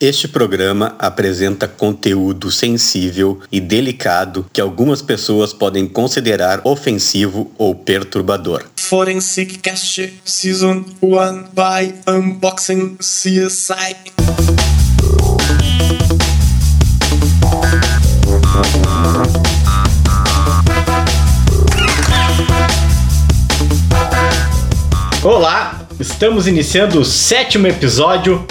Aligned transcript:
Este 0.00 0.26
programa 0.26 0.96
apresenta 0.98 1.68
conteúdo 1.68 2.50
sensível 2.50 3.38
e 3.50 3.60
delicado 3.60 4.44
que 4.52 4.60
algumas 4.60 5.00
pessoas 5.00 5.52
podem 5.52 5.86
considerar 5.86 6.60
ofensivo 6.64 7.52
ou 7.56 7.76
perturbador. 7.76 8.64
Forensic 8.76 9.58
Cast 9.58 10.12
Season 10.24 10.84
1 11.00 11.44
by 11.52 11.94
Unboxing 12.08 12.96
CSI. 12.96 13.94
Olá, 25.22 25.86
estamos 26.00 26.48
iniciando 26.48 27.00
o 27.00 27.04
sétimo 27.04 27.68
episódio 27.68 28.44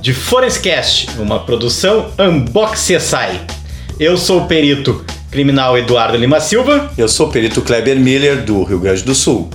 de 0.00 0.14
Forenscast, 0.14 1.10
uma 1.18 1.40
produção 1.40 2.10
Unbox 2.18 2.80
CSI. 2.80 3.40
Eu 3.98 4.16
sou 4.16 4.42
o 4.42 4.46
perito 4.46 5.04
criminal 5.30 5.76
Eduardo 5.76 6.16
Lima 6.16 6.40
Silva. 6.40 6.90
Eu 6.96 7.06
sou 7.06 7.28
o 7.28 7.30
perito 7.30 7.60
Kleber 7.60 7.98
Miller, 7.98 8.42
do 8.42 8.62
Rio 8.62 8.78
Grande 8.78 9.02
do 9.02 9.14
Sul. 9.14 9.50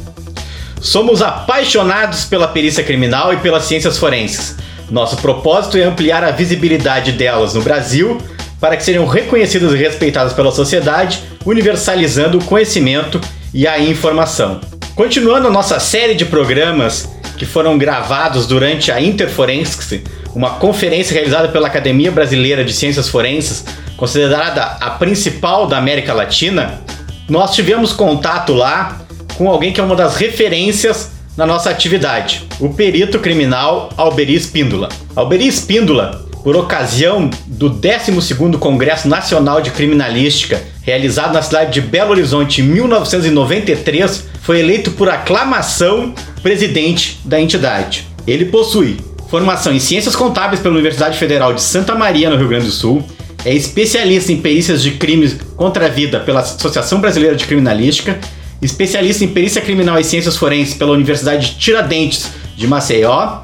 Somos 0.80 1.24
apaixonados 1.24 2.26
pela 2.26 2.48
perícia 2.48 2.84
criminal 2.84 3.34
e 3.34 3.38
pelas 3.38 3.64
ciências 3.64 3.98
forenses. 3.98 4.56
Nosso 4.92 5.18
propósito 5.18 5.78
é 5.78 5.84
ampliar 5.84 6.24
a 6.24 6.30
visibilidade 6.30 7.12
delas 7.12 7.56
no 7.56 7.64
Brasil 7.64 8.20
para 8.60 8.78
que 8.78 8.84
sejam 8.84 9.06
reconhecidas 9.08 9.74
e 9.74 9.78
respeitadas 9.78 10.34
pela 10.34 10.52
sociedade, 10.52 11.24
universalizando 11.44 12.38
o 12.38 12.44
conhecimento 12.44 13.20
e 13.52 13.68
a 13.68 13.80
informação. 13.80 14.62
Continuando 14.94 15.48
a 15.48 15.52
nossa 15.52 15.80
série 15.80 16.14
de 16.14 16.24
programas 16.24 17.10
que 17.38 17.46
foram 17.46 17.78
gravados 17.78 18.48
durante 18.48 18.92
a 18.92 19.02
Interforensics, 19.02 20.02
uma 20.34 20.52
conferência 20.52 21.14
realizada 21.14 21.50
pela 21.50 21.68
Academia 21.68 22.12
Brasileira 22.12 22.64
de 22.64 22.74
Ciências 22.74 23.08
Forenses, 23.08 23.66
considerada 23.98 24.64
a 24.64 24.92
principal 24.92 25.68
da 25.68 25.78
América 25.78 26.14
Latina, 26.14 26.82
nós 27.30 27.56
tivemos 27.56 27.94
contato 27.94 28.54
lá 28.54 29.02
com 29.36 29.50
alguém 29.50 29.74
que 29.74 29.80
é 29.80 29.84
uma 29.84 29.96
das 29.96 30.16
referências 30.16 31.12
na 31.36 31.46
nossa 31.46 31.70
atividade, 31.70 32.48
o 32.60 32.70
perito 32.74 33.20
criminal 33.20 33.90
Alberi 33.98 34.36
Espíndola. 34.36 34.90
Alberi 35.16 35.48
Espíndola 35.48 36.26
por 36.46 36.56
ocasião 36.56 37.30
do 37.48 37.72
12º 37.72 38.60
Congresso 38.60 39.08
Nacional 39.08 39.62
de 39.62 39.72
Criminalística, 39.72 40.62
realizado 40.84 41.34
na 41.34 41.42
cidade 41.42 41.74
de 41.74 41.82
Belo 41.82 42.12
Horizonte 42.12 42.62
em 42.62 42.66
1993, 42.66 44.28
foi 44.44 44.60
eleito 44.60 44.92
por 44.92 45.10
aclamação 45.10 46.14
presidente 46.46 47.20
da 47.26 47.42
entidade. 47.42 48.06
Ele 48.28 48.46
possui 48.46 48.98
formação 49.32 49.74
em 49.74 49.80
Ciências 49.80 50.16
Contábeis 50.16 50.62
pela 50.62 50.76
Universidade 50.76 51.18
Federal 51.18 51.56
de 51.56 51.62
Santa 51.64 51.96
Maria, 51.96 52.30
no 52.30 52.38
Rio 52.38 52.48
Grande 52.48 52.68
do 52.68 52.72
Sul, 52.72 53.04
é 53.44 53.52
especialista 53.52 54.32
em 54.32 54.38
perícias 54.38 54.84
de 54.84 54.92
crimes 54.92 55.36
contra 55.56 55.88
a 55.88 55.90
vida 55.90 56.20
pela 56.20 56.42
Associação 56.42 57.02
Brasileira 57.02 57.36
de 57.36 57.48
Criminalística, 57.48 58.20
especialista 58.62 59.24
em 59.24 59.30
perícia 59.30 59.60
criminal 59.60 60.00
e 60.00 60.04
ciências 60.04 60.38
forenses 60.38 60.76
pela 60.76 60.92
Universidade 60.92 61.50
de 61.50 61.56
Tiradentes 61.58 62.30
de 62.56 62.68
Maceió, 62.68 63.40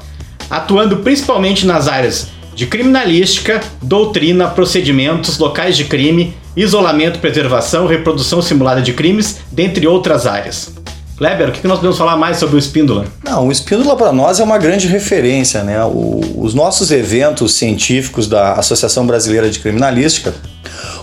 atuando 0.48 0.98
principalmente 0.98 1.66
nas 1.66 1.88
áreas 1.88 2.28
de 2.54 2.68
criminalística, 2.68 3.60
doutrina, 3.82 4.46
procedimentos, 4.46 5.38
locais 5.38 5.76
de 5.76 5.86
crime, 5.86 6.36
isolamento, 6.56 7.18
preservação, 7.18 7.88
reprodução 7.88 8.40
simulada 8.40 8.80
de 8.80 8.92
crimes, 8.92 9.40
dentre 9.50 9.88
outras 9.88 10.24
áreas. 10.24 10.81
Kleber, 11.22 11.50
o 11.50 11.52
que 11.52 11.68
nós 11.68 11.78
podemos 11.78 11.96
falar 11.96 12.16
mais 12.16 12.38
sobre 12.38 12.56
o 12.56 12.58
Espíndola? 12.58 13.04
Não, 13.22 13.46
o 13.46 13.52
Espíndola 13.52 13.96
para 13.96 14.10
nós 14.10 14.40
é 14.40 14.42
uma 14.42 14.58
grande 14.58 14.88
referência, 14.88 15.62
né? 15.62 15.80
O, 15.84 16.20
os 16.36 16.52
nossos 16.52 16.90
eventos 16.90 17.54
científicos 17.54 18.26
da 18.26 18.54
Associação 18.54 19.06
Brasileira 19.06 19.48
de 19.48 19.60
Criminalística, 19.60 20.34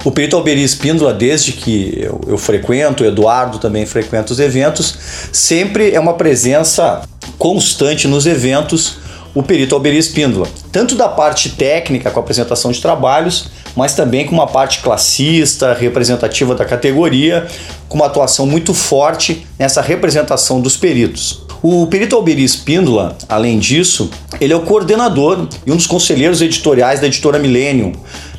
o 0.03 0.11
perito 0.11 0.35
Alberi 0.35 0.61
Espíndola, 0.61 1.13
desde 1.13 1.53
que 1.53 1.93
eu, 2.01 2.19
eu 2.27 2.37
frequento, 2.37 3.01
o 3.01 3.05
Eduardo 3.05 3.59
também 3.59 3.85
frequenta 3.85 4.33
os 4.33 4.41
eventos, 4.41 4.93
sempre 5.31 5.91
é 5.93 5.99
uma 6.01 6.15
presença 6.15 7.01
constante 7.37 8.05
nos 8.05 8.25
eventos 8.25 8.97
o 9.33 9.41
perito 9.41 9.73
Alberi 9.73 9.97
Espíndola, 9.97 10.47
tanto 10.69 10.95
da 10.95 11.07
parte 11.07 11.51
técnica 11.51 12.11
com 12.11 12.19
a 12.19 12.23
apresentação 12.23 12.71
de 12.73 12.81
trabalhos, 12.81 13.49
mas 13.75 13.93
também 13.93 14.25
com 14.25 14.33
uma 14.33 14.47
parte 14.47 14.79
classista, 14.79 15.73
representativa 15.73 16.55
da 16.55 16.65
categoria, 16.65 17.47
com 17.87 17.97
uma 17.97 18.05
atuação 18.05 18.45
muito 18.45 18.73
forte 18.73 19.45
nessa 19.57 19.81
representação 19.81 20.61
dos 20.61 20.77
peritos. 20.77 21.43
O 21.61 21.87
perito 21.87 22.15
Alberi 22.15 22.43
Espíndola, 22.43 23.17
além 23.27 23.59
disso, 23.59 24.09
ele 24.39 24.53
é 24.53 24.55
o 24.55 24.61
coordenador 24.61 25.47
e 25.65 25.71
um 25.71 25.75
dos 25.75 25.87
conselheiros 25.87 26.41
editoriais 26.41 27.01
da 27.01 27.07
editora 27.07 27.37
Millennium, 27.37 27.91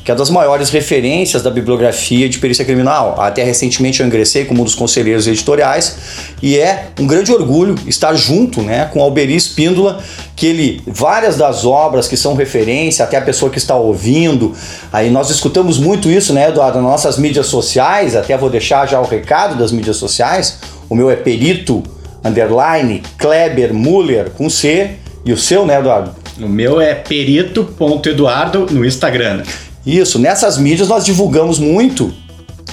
que 0.05 0.11
é 0.11 0.15
das 0.15 0.31
maiores 0.31 0.71
referências 0.71 1.43
da 1.43 1.51
bibliografia 1.51 2.29
de 2.29 2.39
perícia 2.39 2.65
criminal. 2.65 3.17
Até 3.19 3.45
recentemente 3.45 4.01
eu 4.01 4.07
ingressei 4.07 4.45
como 4.45 4.63
um 4.63 4.65
dos 4.65 4.75
conselheiros 4.75 5.27
editoriais 5.27 5.97
e 6.43 6.59
é 6.59 6.89
um 6.99 7.07
grande 7.07 7.33
orgulho 7.33 7.75
estar 7.87 8.15
junto 8.15 8.63
né, 8.63 8.89
com 8.93 9.03
Alberi 9.03 9.37
Espíndola, 9.37 10.03
que 10.35 10.47
ele, 10.47 10.83
várias 10.87 11.37
das 11.37 11.65
obras 11.65 12.09
que 12.09 12.17
são 12.17 12.35
referência, 12.35 13.05
até 13.05 13.19
a 13.19 13.23
pessoa 13.23 13.51
que 13.51 13.59
está 13.59 13.77
ouvindo, 13.77 14.55
aí 14.93 15.11
nós 15.11 15.31
escutamos 15.31 15.79
muito 15.79 16.09
isso, 16.09 16.33
né, 16.33 16.49
Eduardo, 16.49 16.79
nas 16.79 16.91
nossas 16.91 17.19
mídias 17.19 17.47
sociais, 17.47 18.17
até 18.17 18.37
vou 18.37 18.49
deixar 18.49 18.89
já 18.89 18.99
o 19.01 19.05
recado 19.05 19.59
das 19.59 19.71
mídias 19.71 19.97
sociais, 19.97 20.59
o 20.89 20.95
meu 20.95 21.11
é 21.11 21.17
perito, 21.17 21.83
underline, 22.25 23.03
Kleber 23.19 23.75
Muller, 23.75 24.31
com 24.31 24.49
C, 24.49 24.93
e 25.25 25.33
o 25.33 25.37
seu, 25.37 25.67
né, 25.67 25.79
Eduardo? 25.79 26.15
O 26.41 26.49
meu 26.49 26.81
é 26.81 26.95
perito.eduardo 26.95 28.67
no 28.71 28.85
Instagram. 28.85 29.43
Isso, 29.85 30.19
nessas 30.19 30.59
mídias 30.59 30.89
nós 30.89 31.05
divulgamos 31.05 31.59
muito 31.59 32.13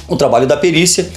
o 0.07 0.16
trabalho 0.16 0.47
da 0.47 0.57
perícia 0.57 1.09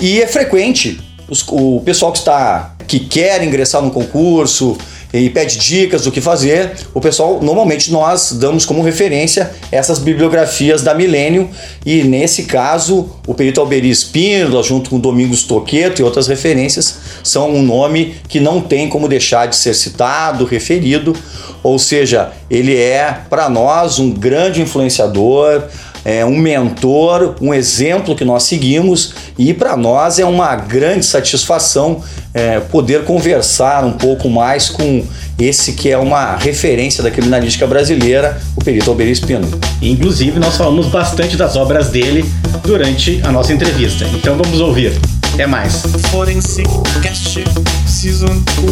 e 0.00 0.20
é 0.20 0.26
frequente 0.26 1.00
os, 1.28 1.46
o 1.48 1.80
pessoal 1.84 2.12
que 2.12 2.18
está 2.18 2.74
que 2.86 3.00
quer 3.00 3.42
ingressar 3.44 3.82
no 3.82 3.90
concurso 3.90 4.76
e 5.12 5.30
pede 5.30 5.58
dicas 5.58 6.02
do 6.04 6.12
que 6.12 6.20
fazer, 6.20 6.72
o 6.92 7.00
pessoal 7.00 7.40
normalmente 7.42 7.90
nós 7.90 8.32
damos 8.32 8.66
como 8.66 8.82
referência 8.82 9.50
essas 9.72 9.98
bibliografias 9.98 10.82
da 10.82 10.94
Milênio 10.94 11.48
e 11.84 12.02
nesse 12.02 12.44
caso 12.44 13.08
o 13.26 13.34
perito 13.34 13.60
Alberi 13.60 13.88
Espíndola 13.88 14.62
junto 14.62 14.90
com 14.90 14.98
Domingos 14.98 15.44
Toqueto 15.44 16.02
e 16.02 16.04
outras 16.04 16.26
referências 16.26 16.96
são 17.22 17.50
um 17.50 17.62
nome 17.62 18.16
que 18.28 18.40
não 18.40 18.60
tem 18.60 18.88
como 18.88 19.08
deixar 19.08 19.46
de 19.46 19.56
ser 19.56 19.74
citado, 19.74 20.44
referido, 20.44 21.14
ou 21.62 21.78
seja, 21.78 22.32
ele 22.50 22.76
é 22.76 23.22
para 23.28 23.48
nós 23.48 23.98
um 23.98 24.10
grande 24.10 24.62
influenciador, 24.62 25.64
é 26.08 26.24
um 26.24 26.38
mentor, 26.38 27.34
um 27.38 27.52
exemplo 27.52 28.16
que 28.16 28.24
nós 28.24 28.44
seguimos 28.44 29.12
e 29.38 29.52
para 29.52 29.76
nós 29.76 30.18
é 30.18 30.24
uma 30.24 30.56
grande 30.56 31.04
satisfação 31.04 32.02
é, 32.32 32.60
poder 32.60 33.04
conversar 33.04 33.84
um 33.84 33.92
pouco 33.92 34.30
mais 34.30 34.70
com 34.70 35.04
esse 35.38 35.74
que 35.74 35.90
é 35.90 35.98
uma 35.98 36.34
referência 36.36 37.02
da 37.02 37.10
criminalística 37.10 37.66
brasileira, 37.66 38.40
o 38.56 38.64
perito 38.64 38.88
Alberi 38.88 39.10
Espino. 39.10 39.46
Inclusive, 39.82 40.40
nós 40.40 40.56
falamos 40.56 40.86
bastante 40.86 41.36
das 41.36 41.56
obras 41.56 41.90
dele 41.90 42.24
durante 42.64 43.20
a 43.22 43.30
nossa 43.30 43.52
entrevista, 43.52 44.06
então 44.14 44.34
vamos 44.34 44.60
ouvir. 44.60 44.98
Até 45.34 45.46
mais. 45.46 45.82
Forensic 46.10 46.66
Cast 47.02 47.44
Season 47.86 48.32
1 48.32 48.66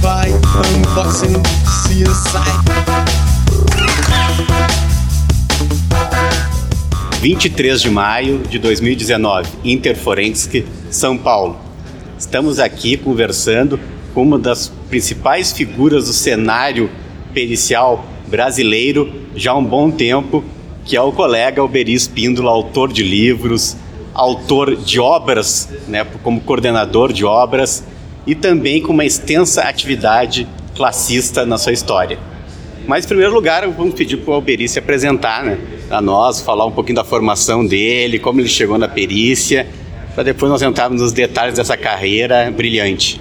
by 0.00 0.30
Unboxing 0.76 1.42
CSI. 1.66 3.11
23 7.22 7.80
de 7.80 7.88
maio 7.88 8.38
de 8.38 8.58
2019, 8.58 9.48
Interforensic, 9.62 10.66
São 10.90 11.16
Paulo. 11.16 11.56
Estamos 12.18 12.58
aqui 12.58 12.96
conversando 12.96 13.78
com 14.12 14.24
uma 14.24 14.40
das 14.40 14.72
principais 14.90 15.52
figuras 15.52 16.06
do 16.06 16.12
cenário 16.12 16.90
pericial 17.32 18.04
brasileiro 18.26 19.22
já 19.36 19.52
há 19.52 19.56
um 19.56 19.64
bom 19.64 19.88
tempo, 19.88 20.42
que 20.84 20.96
é 20.96 21.00
o 21.00 21.12
colega 21.12 21.62
Alberi 21.62 21.94
Espíndola, 21.94 22.50
autor 22.50 22.92
de 22.92 23.04
livros, 23.04 23.76
autor 24.12 24.74
de 24.74 24.98
obras, 24.98 25.68
né, 25.86 26.04
como 26.24 26.40
coordenador 26.40 27.12
de 27.12 27.24
obras 27.24 27.84
e 28.26 28.34
também 28.34 28.82
com 28.82 28.92
uma 28.92 29.04
extensa 29.04 29.62
atividade 29.62 30.48
classista 30.74 31.46
na 31.46 31.56
sua 31.56 31.72
história. 31.72 32.31
Mas, 32.86 33.04
em 33.04 33.08
primeiro 33.08 33.32
lugar, 33.32 33.66
vamos 33.68 33.94
pedir 33.94 34.16
para 34.18 34.32
o 34.32 34.34
Alberi 34.34 34.68
se 34.68 34.78
apresentar 34.78 35.44
né, 35.44 35.58
a 35.90 36.00
nós, 36.00 36.40
falar 36.40 36.66
um 36.66 36.72
pouquinho 36.72 36.96
da 36.96 37.04
formação 37.04 37.64
dele, 37.64 38.18
como 38.18 38.40
ele 38.40 38.48
chegou 38.48 38.76
na 38.76 38.88
perícia, 38.88 39.66
para 40.14 40.24
depois 40.24 40.50
nós 40.50 40.62
entrarmos 40.62 41.00
nos 41.00 41.12
detalhes 41.12 41.54
dessa 41.54 41.76
carreira 41.76 42.50
brilhante. 42.50 43.20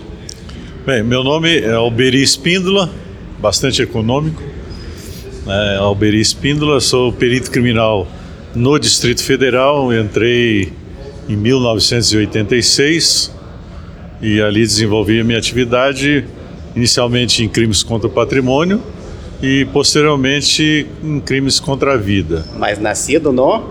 Bem, 0.86 1.04
meu 1.04 1.24
nome 1.24 1.60
é 1.60 1.74
Alberi 1.74 2.24
Espíndola, 2.24 2.90
bastante 3.40 3.82
econômico. 3.84 4.42
É, 5.48 5.78
Alberi 5.78 6.20
Espíndola, 6.20 6.82
sou 6.82 7.14
perito 7.14 7.52
criminal 7.52 8.08
no 8.56 8.80
Distrito 8.80 9.24
Federal, 9.24 9.94
entrei 9.94 10.74
em 11.30 11.36
1986 11.36 13.32
e 14.22 14.42
ali 14.42 14.62
desenvolvi 14.62 15.20
a 15.20 15.24
minha 15.24 15.38
atividade 15.38 16.26
inicialmente 16.76 17.44
em 17.44 17.50
crimes 17.50 17.84
contra 17.84 18.08
o 18.08 18.12
patrimônio 18.12 18.82
e 19.42 19.66
posteriormente 19.74 20.86
em 21.04 21.20
crimes 21.20 21.60
contra 21.60 21.94
a 21.94 21.98
vida. 21.98 22.46
Mas 22.58 22.80
nascido 22.80 23.32
no. 23.32 23.64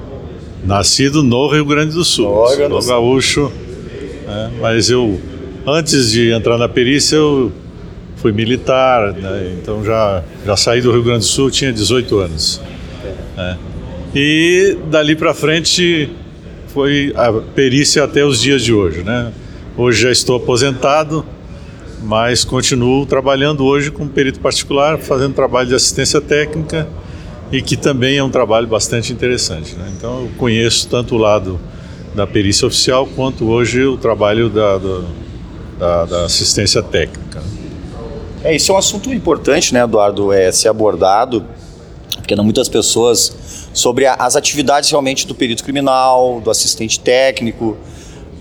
Nascido 0.65 1.23
no 1.23 1.49
Rio 1.49 1.65
Grande 1.65 1.95
do 1.95 2.05
Sul, 2.05 2.27
No 2.27 2.47
Rio 2.55 2.83
Sul. 2.83 2.91
gaúcho, 2.91 3.53
né? 4.27 4.51
mas 4.61 4.91
eu, 4.91 5.19
antes 5.67 6.11
de 6.11 6.31
entrar 6.33 6.59
na 6.59 6.69
perícia, 6.69 7.17
eu 7.17 7.51
fui 8.17 8.31
militar, 8.33 9.13
né? 9.15 9.57
então 9.59 9.83
já, 9.83 10.23
já 10.45 10.57
saí 10.57 10.83
do 10.83 10.93
Rio 10.93 11.03
Grande 11.03 11.21
do 11.21 11.25
Sul, 11.25 11.51
tinha 11.51 11.73
18 11.73 12.19
anos. 12.19 12.61
né? 13.37 13.57
E 14.15 14.77
dali 14.91 15.15
para 15.17 15.33
frente 15.33 16.11
foi 16.69 17.13
a 17.17 17.33
perícia 17.33 18.05
até 18.05 18.23
os 18.25 18.41
dias 18.41 18.63
de 18.63 18.73
hoje. 18.73 19.03
Né? 19.03 19.33
Hoje 19.79 20.03
já 20.03 20.11
estou 20.11 20.37
aposentado, 20.37 21.25
mas 22.03 22.45
continuo 22.45 23.05
trabalhando 23.07 23.65
hoje 23.65 23.91
como 23.91 24.09
perito 24.09 24.41
particular, 24.41 24.99
fazendo 24.99 25.35
trabalho 25.35 25.69
de 25.69 25.75
assistência 25.75 26.21
técnica 26.21 26.89
e 27.53 27.61
que 27.61 27.77
também 27.77 28.17
é 28.17 28.23
um 28.25 28.31
trabalho 28.31 28.67
bastante 28.67 29.13
interessante. 29.13 29.75
Né? 29.75 29.91
Então 29.97 30.23
eu 30.23 30.31
conheço 30.39 30.89
tanto 30.89 31.15
o 31.15 31.19
lado 31.19 31.61
da 32.15 32.27
perícia 32.27 32.67
oficial 32.67 33.07
quanto 33.07 33.49
hoje 33.49 33.85
o 33.85 33.97
trabalho 33.97 34.49
da, 34.49 34.79
da, 34.79 35.01
da- 35.79 36.05
da 36.07 36.25
assistência 36.25 36.83
técnica. 36.83 37.41
É, 38.43 38.55
isso 38.57 38.73
é 38.73 38.75
um 38.75 38.79
assunto 38.79 39.13
importante, 39.13 39.75
né, 39.75 39.83
Eduardo, 39.83 40.33
é 40.33 40.51
ser 40.51 40.69
abordado, 40.69 41.45
porque 42.17 42.35
não 42.35 42.43
muitas 42.45 42.69
pessoas 42.69 43.69
sobre 43.75 44.07
a- 44.07 44.15
as 44.15 44.35
atividades 44.35 44.89
realmente 44.91 45.27
do 45.27 45.35
perito 45.35 45.63
criminal, 45.63 46.41
do 46.43 46.51
assistente 46.51 46.99
técnico. 46.99 47.77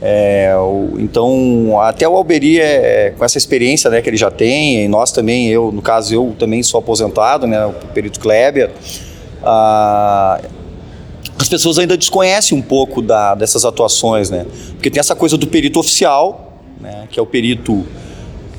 É, 0.01 0.53
o- 0.57 0.97
então, 0.97 1.79
até 1.81 2.07
o 2.07 2.15
Alberi, 2.15 2.59
é, 2.59 3.13
com 3.17 3.25
essa 3.25 3.37
experiência 3.37 3.89
né, 3.89 4.01
que 4.01 4.09
ele 4.09 4.15
já 4.17 4.31
tem, 4.31 4.85
e 4.85 4.87
nós 4.87 5.11
também, 5.11 5.47
eu, 5.49 5.71
no 5.73 5.81
caso, 5.81 6.13
eu 6.13 6.35
também 6.39 6.63
sou 6.63 6.79
aposentado, 6.79 7.45
né, 7.45 7.65
o 7.65 7.73
perito 7.93 8.17
Kleber, 8.19 8.71
ah, 9.43 10.39
as 11.37 11.49
pessoas 11.49 11.77
ainda 11.79 11.97
desconhecem 11.97 12.57
um 12.57 12.61
pouco 12.61 13.01
da- 13.01 13.35
dessas 13.35 13.63
atuações, 13.65 14.29
né? 14.29 14.45
Porque 14.73 14.89
tem 14.89 14.99
essa 14.99 15.15
coisa 15.15 15.37
do 15.37 15.47
perito 15.47 15.79
oficial, 15.79 16.61
né, 16.79 17.07
que 17.09 17.19
é 17.19 17.23
o 17.23 17.25
perito 17.25 17.85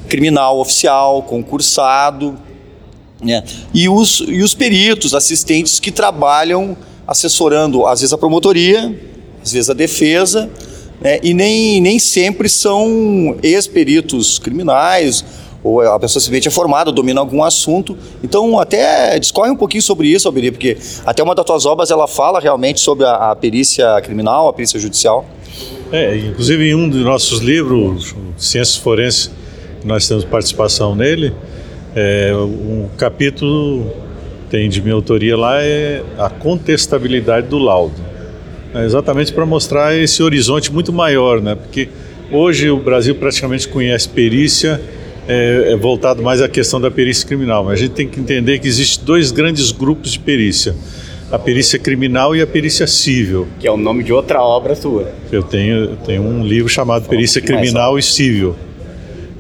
criminal 0.08 0.58
oficial, 0.58 1.22
concursado, 1.22 2.36
né? 3.22 3.42
E 3.72 3.88
os, 3.88 4.22
e 4.26 4.42
os 4.42 4.54
peritos, 4.54 5.14
assistentes 5.14 5.78
que 5.78 5.90
trabalham 5.90 6.76
assessorando, 7.06 7.86
às 7.86 8.00
vezes, 8.00 8.12
a 8.12 8.18
promotoria, 8.18 8.94
às 9.42 9.52
vezes 9.52 9.68
a 9.70 9.74
defesa, 9.74 10.50
né? 11.00 11.18
e 11.22 11.32
nem, 11.32 11.80
nem 11.80 11.98
sempre 11.98 12.48
são 12.48 13.36
ex-peritos 13.42 14.38
criminais, 14.38 15.24
ou 15.62 15.80
a 15.80 15.98
pessoa 15.98 16.20
simplesmente 16.20 16.48
é 16.48 16.50
formada, 16.50 16.90
domina 16.90 17.20
algum 17.20 17.42
assunto. 17.42 17.96
Então, 18.24 18.58
até 18.58 19.18
discorre 19.18 19.50
um 19.50 19.56
pouquinho 19.56 19.82
sobre 19.82 20.08
isso, 20.08 20.26
Alberi, 20.26 20.50
porque 20.50 20.76
até 21.04 21.22
uma 21.22 21.34
das 21.34 21.44
tuas 21.44 21.66
obras 21.66 21.90
ela 21.90 22.08
fala 22.08 22.40
realmente 22.40 22.80
sobre 22.80 23.04
a, 23.04 23.30
a 23.30 23.36
perícia 23.36 24.00
criminal, 24.02 24.48
a 24.48 24.52
perícia 24.52 24.80
judicial. 24.80 25.26
É, 25.92 26.16
inclusive 26.16 26.70
em 26.70 26.74
um 26.74 26.88
dos 26.88 27.04
nossos 27.04 27.40
livros, 27.40 28.14
Ciências 28.38 28.76
Forenses, 28.76 29.30
nós 29.84 30.06
temos 30.06 30.24
participação 30.24 30.94
nele, 30.94 31.32
é, 31.94 32.32
um 32.34 32.88
capítulo 32.96 33.90
tem 34.50 34.68
de 34.68 34.82
minha 34.82 34.94
autoria 34.94 35.36
lá 35.36 35.62
é 35.62 36.02
a 36.18 36.28
contestabilidade 36.28 37.46
do 37.46 37.56
laudo. 37.56 38.09
É 38.74 38.84
exatamente 38.84 39.32
para 39.32 39.44
mostrar 39.44 39.96
esse 39.96 40.22
horizonte 40.22 40.72
muito 40.72 40.92
maior, 40.92 41.40
né? 41.40 41.54
Porque 41.54 41.88
hoje 42.30 42.70
o 42.70 42.78
Brasil 42.78 43.14
praticamente 43.14 43.66
conhece 43.66 44.08
perícia 44.08 44.80
é, 45.28 45.72
é 45.72 45.76
voltado 45.76 46.22
mais 46.22 46.40
à 46.40 46.48
questão 46.48 46.80
da 46.80 46.90
perícia 46.90 47.26
criminal, 47.26 47.64
mas 47.64 47.74
a 47.74 47.82
gente 47.82 47.92
tem 47.92 48.08
que 48.08 48.18
entender 48.18 48.58
que 48.58 48.66
existem 48.66 49.04
dois 49.04 49.30
grandes 49.30 49.70
grupos 49.70 50.12
de 50.12 50.18
perícia: 50.18 50.74
a 51.30 51.38
perícia 51.38 51.78
criminal 51.78 52.34
e 52.34 52.42
a 52.42 52.46
perícia 52.46 52.86
civil. 52.86 53.46
Que 53.58 53.66
é 53.66 53.70
o 53.70 53.76
nome 53.76 54.02
de 54.02 54.12
outra 54.12 54.42
obra 54.42 54.74
sua. 54.74 55.12
Eu 55.30 55.42
tenho, 55.42 55.84
eu 55.84 55.96
tenho 55.96 56.22
um 56.22 56.44
livro 56.44 56.68
chamado 56.68 57.08
Perícia 57.08 57.40
Criminal 57.40 57.98
e 57.98 58.02
Civil. 58.02 58.56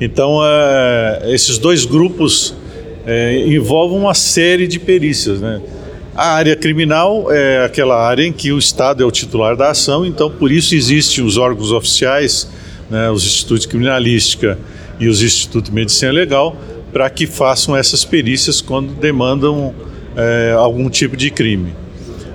Então, 0.00 0.40
é, 0.42 1.22
esses 1.26 1.58
dois 1.58 1.84
grupos 1.84 2.54
é, 3.06 3.44
envolvem 3.46 3.98
uma 3.98 4.14
série 4.14 4.66
de 4.66 4.78
perícias. 4.78 5.40
Né? 5.40 5.60
A 6.14 6.34
área 6.34 6.56
criminal 6.56 7.32
é 7.32 7.64
aquela 7.64 8.04
área 8.04 8.24
em 8.24 8.32
que 8.32 8.52
o 8.52 8.58
Estado 8.58 9.02
é 9.02 9.06
o 9.06 9.10
titular 9.10 9.56
da 9.56 9.70
ação, 9.70 10.04
então, 10.04 10.30
por 10.30 10.50
isso 10.50 10.74
existem 10.74 11.24
os 11.24 11.36
órgãos 11.36 11.70
oficiais, 11.70 12.48
né, 12.90 13.10
os 13.10 13.24
institutos 13.24 13.62
de 13.62 13.68
criminalística 13.68 14.58
e 14.98 15.08
os 15.08 15.22
institutos 15.22 15.70
de 15.70 15.74
medicina 15.74 16.10
legal, 16.10 16.56
para 16.92 17.08
que 17.08 17.26
façam 17.26 17.76
essas 17.76 18.04
perícias 18.04 18.60
quando 18.60 18.92
demandam 18.92 19.72
é, 20.16 20.52
algum 20.58 20.90
tipo 20.90 21.16
de 21.16 21.30
crime. 21.30 21.72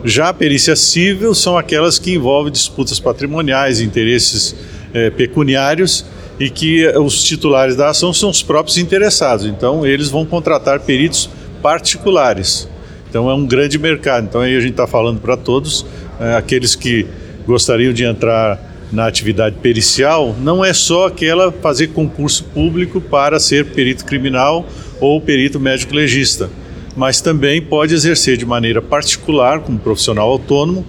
Já 0.05 0.29
a 0.29 0.33
perícia 0.33 0.75
civil 0.75 1.33
são 1.33 1.57
aquelas 1.57 1.97
que 1.97 2.13
envolvem 2.13 2.51
disputas 2.51 2.99
patrimoniais, 2.99 3.81
interesses 3.81 4.55
eh, 4.93 5.09
pecuniários 5.09 6.05
e 6.39 6.47
que 6.47 6.87
os 6.89 7.23
titulares 7.23 7.75
da 7.75 7.89
ação 7.89 8.13
são 8.13 8.29
os 8.29 8.43
próprios 8.43 8.77
interessados. 8.77 9.47
Então, 9.47 9.83
eles 9.83 10.07
vão 10.07 10.23
contratar 10.23 10.79
peritos 10.81 11.27
particulares. 11.59 12.69
Então, 13.15 13.29
é 13.29 13.33
um 13.33 13.45
grande 13.45 13.79
mercado. 13.79 14.25
Então, 14.25 14.41
aí 14.41 14.57
a 14.57 14.59
gente 14.59 14.71
está 14.71 14.85
falando 14.85 15.21
para 15.21 15.37
todos, 15.37 15.85
eh, 16.19 16.35
aqueles 16.35 16.75
que 16.75 17.07
gostariam 17.47 17.93
de 17.93 18.03
entrar 18.03 18.59
na 18.91 19.07
atividade 19.07 19.55
pericial, 19.61 20.35
não 20.37 20.65
é 20.65 20.73
só 20.73 21.07
aquela 21.07 21.49
fazer 21.49 21.87
concurso 21.87 22.43
público 22.43 22.99
para 22.99 23.39
ser 23.39 23.67
perito 23.67 24.03
criminal 24.03 24.67
ou 24.99 25.21
perito 25.21 25.61
médico 25.61 25.95
legista 25.95 26.49
mas 26.93 27.19
também 27.19 27.61
pode 27.61 27.93
exercer 27.93 28.37
de 28.37 28.45
maneira 28.45 28.81
particular, 28.81 29.59
como 29.59 29.77
profissional 29.77 30.29
autônomo, 30.29 30.85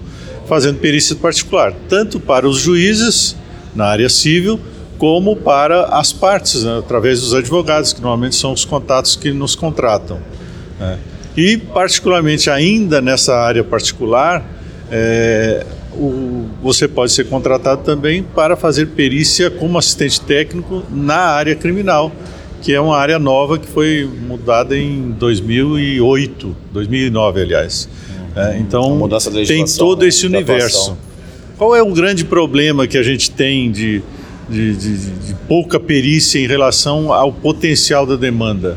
fazendo 0.47 0.79
perícia 0.79 1.17
particular, 1.17 1.75
tanto 1.89 2.21
para 2.21 2.49
os 2.49 2.59
juízes 2.59 3.37
na 3.75 3.87
área 3.87 4.09
civil, 4.09 4.61
como 4.99 5.35
para 5.35 5.87
as 5.87 6.13
partes, 6.13 6.63
né, 6.63 6.79
através 6.79 7.21
dos 7.21 7.35
advogados, 7.35 7.93
que 7.93 8.01
normalmente 8.01 8.37
são 8.37 8.53
os 8.53 8.65
contatos 8.65 9.17
que 9.17 9.33
nos 9.33 9.57
contratam. 9.57 10.21
né. 10.79 10.99
E, 11.37 11.57
particularmente 11.59 12.49
ainda 12.51 13.01
nessa 13.01 13.35
área 13.37 13.63
particular, 13.63 14.45
é, 14.91 15.65
o- 15.93 16.47
você 16.63 16.89
pode 16.89 17.13
ser 17.13 17.25
contratado 17.25 17.83
também 17.83 18.23
para 18.23 18.57
fazer 18.57 18.87
perícia 18.87 19.51
como 19.51 19.77
assistente 19.79 20.21
técnico 20.21 20.83
na 20.91 21.17
área 21.17 21.55
criminal, 21.55 22.11
que 22.63 22.73
é 22.73 22.81
uma 22.81 22.97
área 22.97 23.19
nova 23.19 23.59
que 23.59 23.67
foi 23.67 24.09
mudada 24.27 24.77
em 24.77 25.11
2008, 25.19 26.57
2009, 26.73 27.43
aliás. 27.43 27.89
É, 28.35 28.59
então, 28.59 28.97
mudança 28.97 29.31
da 29.31 29.43
tem 29.45 29.65
todo 29.79 30.03
né, 30.03 30.09
esse 30.09 30.27
universo. 30.27 30.97
Qual 31.57 31.75
é 31.75 31.83
o 31.83 31.93
grande 31.93 32.25
problema 32.25 32.87
que 32.87 32.99
a 32.99 33.03
gente 33.03 33.31
tem 33.31 33.71
de, 33.71 34.03
de, 34.49 34.77
de- 34.77 34.97
de 34.99 35.35
pouca 35.49 35.81
perícia 35.81 36.39
em 36.39 36.47
relação 36.47 37.13
ao 37.13 37.33
potencial 37.33 38.05
da 38.07 38.17
demanda? 38.17 38.77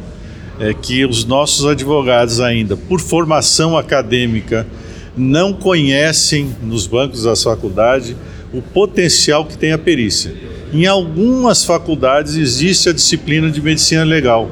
É 0.60 0.74
que 0.74 1.06
os 1.06 1.24
nossos 1.24 1.66
advogados 1.66 2.40
ainda, 2.40 2.76
por 2.76 3.00
formação 3.00 3.78
acadêmica, 3.78 4.68
não 5.16 5.54
conhecem 5.54 6.56
nos 6.62 6.86
bancos 6.86 7.24
da 7.24 7.36
faculdade 7.36 8.16
o 8.54 8.62
potencial 8.62 9.46
que 9.46 9.58
tem 9.58 9.72
a 9.72 9.78
perícia. 9.78 10.34
Em 10.74 10.86
algumas 10.86 11.64
faculdades 11.64 12.36
existe 12.36 12.90
a 12.90 12.94
disciplina 12.94 13.50
de 13.50 13.62
medicina 13.62 14.04
legal, 14.04 14.50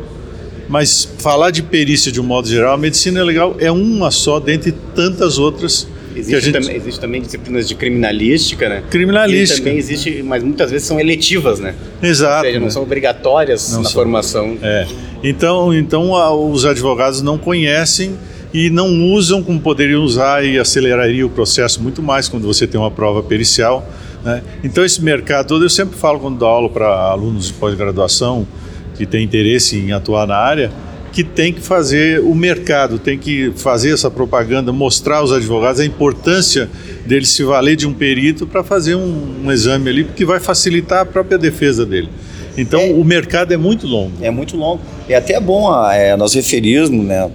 mas 0.68 1.08
falar 1.18 1.52
de 1.52 1.62
perícia 1.62 2.12
de 2.12 2.20
um 2.20 2.24
modo 2.24 2.48
geral, 2.48 2.74
a 2.74 2.78
medicina 2.78 3.24
legal 3.24 3.56
é 3.60 3.72
uma 3.72 4.12
só 4.12 4.40
dentre 4.40 4.74
tantas 4.96 5.38
outras 5.38 5.88
Existe, 6.20 6.42
gente 6.42 6.54
também, 6.62 6.76
existe 6.76 7.00
também 7.00 7.22
disciplinas 7.22 7.68
de 7.68 7.76
criminalística, 7.76 8.70
né? 8.70 8.84
Criminalística. 8.90 9.60
E 9.60 9.64
também 9.64 9.78
existe, 9.78 10.24
mas 10.24 10.44
muitas 10.44 10.72
vezes 10.72 10.88
são 10.88 11.00
eletivas, 11.00 11.60
né? 11.60 11.76
Exato. 12.02 12.38
Ou 12.38 12.44
seja, 12.46 12.60
não 12.60 12.66
né? 12.68 12.72
são 12.72 12.84
obrigatórias 12.84 13.72
Não 13.72 13.80
na 13.80 13.84
são. 13.86 13.94
formação. 13.94 14.58
É. 14.62 14.88
Então, 15.24 15.74
então 15.74 16.16
a- 16.16 16.34
os 16.34 16.66
advogados 16.66 17.22
não 17.22 17.38
conhecem 17.38 18.16
e 18.54 18.70
não 18.70 19.04
usam 19.12 19.44
como 19.44 19.60
poderiam 19.60 20.02
usar 20.04 20.44
e 20.46 20.58
aceleraria 20.58 21.26
o 21.26 21.30
processo 21.30 21.82
muito 21.82 22.02
mais 22.02 22.28
quando 22.30 22.46
você 22.46 22.66
tem 22.66 22.80
uma 22.80 22.92
prova 22.92 23.22
pericial. 23.24 23.88
né? 24.24 24.42
Então 24.64 24.84
esse 24.84 25.02
mercado 25.02 25.48
todo, 25.48 25.64
eu 25.66 25.70
sempre 25.70 25.98
falo 25.98 26.20
quando 26.20 26.38
dou 26.40 26.48
aula 26.48 26.70
para 26.70 26.88
alunos 27.12 27.48
de 27.48 27.54
pós-graduação 27.54 28.48
que 28.96 29.06
têm 29.06 29.24
interesse 29.24 29.78
em 29.78 29.92
atuar 29.92 30.26
na 30.28 30.36
área, 30.36 30.72
que 31.18 31.24
tem 31.24 31.52
que 31.52 31.62
fazer 31.62 32.20
o 32.20 32.36
mercado, 32.36 33.00
tem 33.00 33.18
que 33.18 33.52
fazer 33.56 33.92
essa 33.92 34.12
propaganda, 34.12 34.72
mostrar 34.72 35.18
aos 35.18 35.32
advogados 35.32 35.82
a 35.82 35.86
importância 35.86 36.70
deles 37.08 37.30
se 37.30 37.44
valer 37.44 37.76
de 37.76 37.88
um 37.88 37.94
perito 37.94 38.46
para 38.46 38.64
fazer 38.64 38.94
um, 38.94 39.44
um 39.44 39.52
exame 39.52 39.90
ali, 39.90 40.04
porque 40.04 40.24
vai 40.24 40.40
facilitar 40.40 41.00
a 41.00 41.06
própria 41.08 41.36
defesa 41.36 41.88
dele. 41.88 42.08
Então 42.56 42.80
É. 42.80 42.92
o 42.92 43.04
mercado 43.04 43.52
é 43.52 43.58
muito 43.58 43.88
longo. 43.88 44.12
É 44.22 44.30
muito 44.30 44.56
longo. 44.56 44.80
É 45.10 45.16
até 45.16 45.40
bom 45.40 45.74
ah, 45.74 45.96
é, 45.96 46.16
nós 46.16 46.36
referirmos, 46.36 47.04
né? 47.04 47.32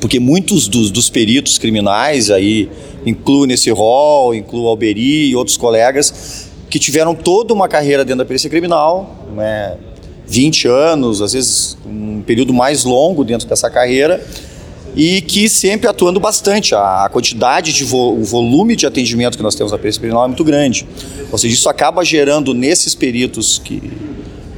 Porque 0.00 0.20
muitos 0.20 0.68
dos, 0.68 0.88
dos 0.92 1.10
peritos 1.10 1.58
criminais 1.58 2.30
aí, 2.30 2.68
incluo 3.04 3.46
nesse 3.46 3.68
rol, 3.72 4.32
incluo 4.32 4.68
Alberi 4.68 5.30
e 5.30 5.34
outros 5.34 5.56
colegas, 5.56 6.48
que 6.70 6.78
tiveram 6.78 7.16
toda 7.16 7.52
uma 7.52 7.66
carreira 7.66 8.04
dentro 8.04 8.18
da 8.18 8.24
perícia 8.24 8.48
criminal, 8.48 9.26
né? 9.34 9.76
20 10.26 10.68
anos, 10.68 11.20
às 11.20 11.32
vezes 11.32 11.76
um 11.84 12.22
período 12.22 12.52
mais 12.52 12.84
longo 12.84 13.24
dentro 13.24 13.46
dessa 13.46 13.70
carreira, 13.70 14.24
e 14.94 15.22
que 15.22 15.48
sempre 15.48 15.88
atuando 15.88 16.20
bastante. 16.20 16.74
A, 16.74 17.08
quantidade 17.10 17.72
de 17.72 17.84
vo, 17.84 18.12
o 18.14 18.24
volume 18.24 18.76
de 18.76 18.86
atendimento 18.86 19.36
que 19.36 19.42
nós 19.42 19.54
temos 19.54 19.72
na 19.72 19.78
perícia 19.78 20.00
criminal 20.00 20.24
é 20.24 20.28
muito 20.28 20.44
grande. 20.44 20.86
Ou 21.30 21.38
seja, 21.38 21.54
isso 21.54 21.68
acaba 21.68 22.04
gerando 22.04 22.52
nesses 22.52 22.94
peritos 22.94 23.60
que 23.62 23.90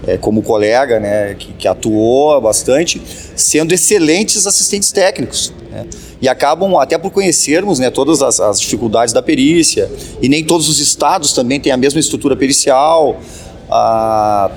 é, 0.06 0.18
como 0.18 0.42
colega, 0.42 1.00
né, 1.00 1.34
que, 1.34 1.52
que, 1.54 1.68
atuou 1.68 2.38
bastante, 2.40 3.00
sendo 3.34 3.72
excelentes 3.72 4.46
assistentes 4.46 4.92
técnicos. 4.92 5.52
Né, 5.70 5.86
e 6.20 6.28
acabam, 6.28 6.76
até 6.76 6.98
por 6.98 7.10
conhecermos 7.10 7.78
né, 7.78 7.90
todas 7.90 8.22
as, 8.22 8.40
as, 8.40 8.60
dificuldades 8.60 9.14
da 9.14 9.22
perícia, 9.22 9.90
e 10.20 10.28
nem 10.28 10.44
todos 10.44 10.68
os 10.68 10.78
estados 10.78 11.32
também 11.32 11.58
têm 11.60 11.72
a 11.72 11.76
mesma 11.76 12.00
estrutura 12.00 12.36
pericial, 12.36 13.18
a, 13.70 14.50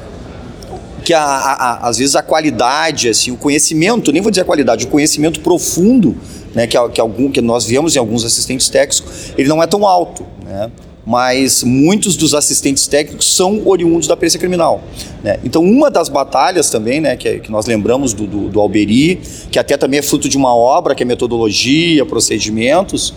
que 1.08 1.14
a, 1.14 1.24
a, 1.24 1.88
às 1.88 2.00
vezes 2.00 2.18
a 2.18 2.22
qualidade, 2.22 3.08
assim, 3.08 3.32
o 3.32 3.38
conhecimento, 3.38 4.12
nem 4.12 4.22
vou 4.22 4.30
dizer 4.30 4.42
a 4.42 4.44
qualidade, 4.44 4.88
o 4.88 4.90
conhecimento 4.90 5.40
profundo 5.40 6.18
né, 6.54 6.68
que, 6.68 6.78
que, 6.90 7.00
algum, 7.00 7.32
que 7.32 7.40
nós 7.40 7.66
vemos 7.66 7.96
em 7.96 8.00
alguns 8.00 8.26
assistentes 8.26 8.68
técnicos, 8.68 9.32
ele 9.38 9.48
não 9.48 9.64
é 9.64 9.68
tão 9.68 9.88
alto. 9.88 10.26
Né? 10.44 10.70
mas 11.06 11.64
muitos 11.64 12.18
dos 12.18 12.34
assistentes 12.34 12.86
técnicos 12.86 13.34
são 13.34 13.62
oriundos 13.64 14.10
da 14.10 14.18
perícia 14.18 14.38
criminal. 14.38 14.84
Né? 15.24 15.40
Então, 15.46 15.64
uma 15.64 15.90
das 15.90 16.10
batalhas 16.10 16.70
também, 16.70 17.00
né, 17.00 17.16
que, 17.16 17.40
que 17.40 17.50
nós 17.50 17.66
lembramos 17.66 18.12
do, 18.12 18.28
do, 18.28 18.50
do, 18.50 18.60
Alberi, 18.60 19.22
que 19.50 19.58
até 19.58 19.78
também 19.78 20.00
é 20.00 20.04
fruto 20.04 20.28
de 20.28 20.36
uma 20.36 20.54
obra, 20.54 20.94
que 20.94 21.04
é 21.04 21.06
metodologia, 21.06 22.06
procedimentos, 22.06 23.14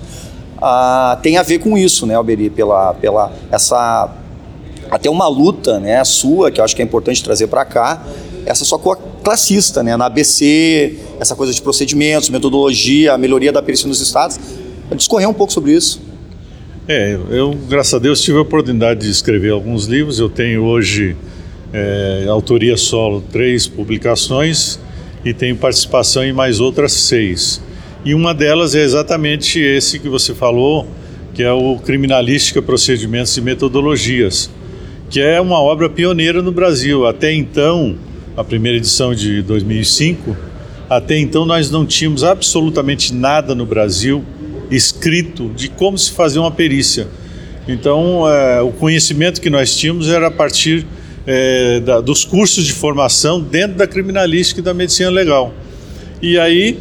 ah, 0.62 1.18
tem 1.20 1.36
a 1.36 1.42
ver 1.42 1.58
com 1.58 1.76
isso, 1.76 2.06
né, 2.06 2.14
Alberi, 2.14 2.48
pela, 2.48 2.94
pela 2.94 3.32
essa 3.50 4.19
até 4.90 5.08
uma 5.08 5.28
luta, 5.28 5.78
né, 5.78 6.02
sua, 6.04 6.50
que 6.50 6.60
eu 6.60 6.64
acho 6.64 6.74
que 6.74 6.82
é 6.82 6.84
importante 6.84 7.22
trazer 7.22 7.46
para 7.46 7.64
cá, 7.64 8.04
essa 8.44 8.64
sua 8.64 8.78
cor 8.78 8.98
classista, 9.22 9.82
né, 9.82 9.96
na 9.96 10.06
ABC, 10.06 10.98
essa 11.20 11.36
coisa 11.36 11.52
de 11.52 11.62
procedimentos, 11.62 12.28
metodologia, 12.30 13.12
a 13.14 13.18
melhoria 13.18 13.52
da 13.52 13.62
perícia 13.62 13.86
nos 13.86 14.00
estados. 14.00 14.40
Discorrer 14.96 15.28
um 15.28 15.34
pouco 15.34 15.52
sobre 15.52 15.72
isso. 15.72 16.00
É, 16.88 17.16
eu, 17.30 17.56
graças 17.68 17.94
a 17.94 17.98
Deus, 17.98 18.20
tive 18.20 18.38
a 18.38 18.40
oportunidade 18.40 19.00
de 19.00 19.10
escrever 19.10 19.50
alguns 19.50 19.84
livros. 19.84 20.18
Eu 20.18 20.28
tenho 20.28 20.64
hoje, 20.64 21.14
é, 21.72 22.26
autoria 22.28 22.76
solo, 22.76 23.22
três 23.30 23.68
publicações 23.68 24.80
e 25.24 25.32
tenho 25.32 25.54
participação 25.54 26.24
em 26.24 26.32
mais 26.32 26.58
outras 26.58 26.92
seis. 26.92 27.62
E 28.04 28.14
uma 28.14 28.34
delas 28.34 28.74
é 28.74 28.82
exatamente 28.82 29.60
esse 29.60 29.98
que 29.98 30.08
você 30.08 30.34
falou, 30.34 30.86
que 31.34 31.42
é 31.42 31.52
o 31.52 31.78
Criminalística, 31.78 32.60
Procedimentos 32.60 33.36
e 33.36 33.40
Metodologias, 33.40 34.50
que 35.10 35.20
é 35.20 35.40
uma 35.40 35.60
obra 35.60 35.90
pioneira 35.90 36.40
no 36.40 36.52
Brasil. 36.52 37.04
Até 37.04 37.34
então, 37.34 37.96
a 38.36 38.44
primeira 38.44 38.78
edição 38.78 39.12
de 39.12 39.42
2005, 39.42 40.36
até 40.88 41.18
então 41.18 41.44
nós 41.44 41.68
não 41.68 41.84
tínhamos 41.84 42.22
absolutamente 42.22 43.12
nada 43.12 43.52
no 43.52 43.66
Brasil 43.66 44.24
escrito 44.70 45.48
de 45.48 45.68
como 45.68 45.98
se 45.98 46.12
fazia 46.12 46.40
uma 46.40 46.52
perícia. 46.52 47.08
Então, 47.66 48.22
é, 48.28 48.62
o 48.62 48.70
conhecimento 48.70 49.40
que 49.40 49.50
nós 49.50 49.76
tínhamos 49.76 50.08
era 50.08 50.28
a 50.28 50.30
partir 50.30 50.86
é, 51.26 51.80
da, 51.80 52.00
dos 52.00 52.24
cursos 52.24 52.64
de 52.64 52.72
formação 52.72 53.40
dentro 53.40 53.76
da 53.76 53.88
criminalística 53.88 54.60
e 54.60 54.62
da 54.62 54.72
medicina 54.72 55.10
legal. 55.10 55.52
E 56.22 56.38
aí, 56.38 56.78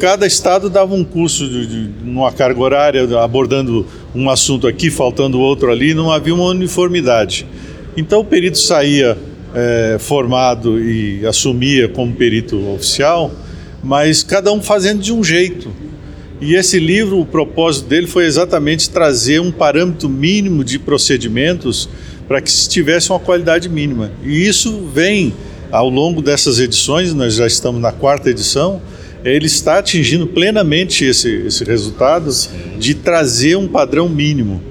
cada 0.00 0.26
estado 0.26 0.68
dava 0.68 0.94
um 0.94 1.04
curso 1.04 1.48
de, 1.48 1.66
de 1.66 1.90
uma 2.04 2.32
carga 2.32 2.60
horária, 2.60 3.20
abordando 3.20 3.86
um 4.14 4.28
assunto 4.28 4.66
aqui, 4.66 4.90
faltando 4.90 5.38
outro 5.38 5.70
ali, 5.70 5.94
não 5.94 6.10
havia 6.10 6.34
uma 6.34 6.46
uniformidade. 6.46 7.46
Então, 7.96 8.20
o 8.20 8.24
perito 8.24 8.58
saía 8.58 9.16
é, 9.54 9.96
formado 9.98 10.80
e 10.82 11.24
assumia 11.26 11.88
como 11.88 12.12
perito 12.14 12.56
oficial, 12.70 13.30
mas 13.82 14.22
cada 14.22 14.52
um 14.52 14.60
fazendo 14.60 15.00
de 15.00 15.12
um 15.12 15.22
jeito. 15.22 15.70
E 16.40 16.54
esse 16.54 16.78
livro, 16.78 17.20
o 17.20 17.26
propósito 17.26 17.88
dele 17.88 18.06
foi 18.06 18.24
exatamente 18.24 18.88
trazer 18.88 19.40
um 19.40 19.52
parâmetro 19.52 20.08
mínimo 20.08 20.64
de 20.64 20.78
procedimentos 20.78 21.88
para 22.26 22.40
que 22.40 22.50
se 22.50 22.68
tivesse 22.68 23.10
uma 23.10 23.18
qualidade 23.18 23.68
mínima. 23.68 24.10
E 24.24 24.46
isso 24.46 24.88
vem 24.94 25.34
ao 25.70 25.88
longo 25.88 26.22
dessas 26.22 26.58
edições, 26.58 27.12
nós 27.12 27.34
já 27.34 27.46
estamos 27.46 27.80
na 27.80 27.92
quarta 27.92 28.30
edição, 28.30 28.80
ele 29.24 29.46
está 29.46 29.78
atingindo 29.78 30.26
plenamente 30.26 31.04
esse, 31.04 31.28
esse 31.46 31.64
resultado 31.64 32.30
de 32.78 32.94
trazer 32.94 33.56
um 33.56 33.68
padrão 33.68 34.08
mínimo. 34.08 34.62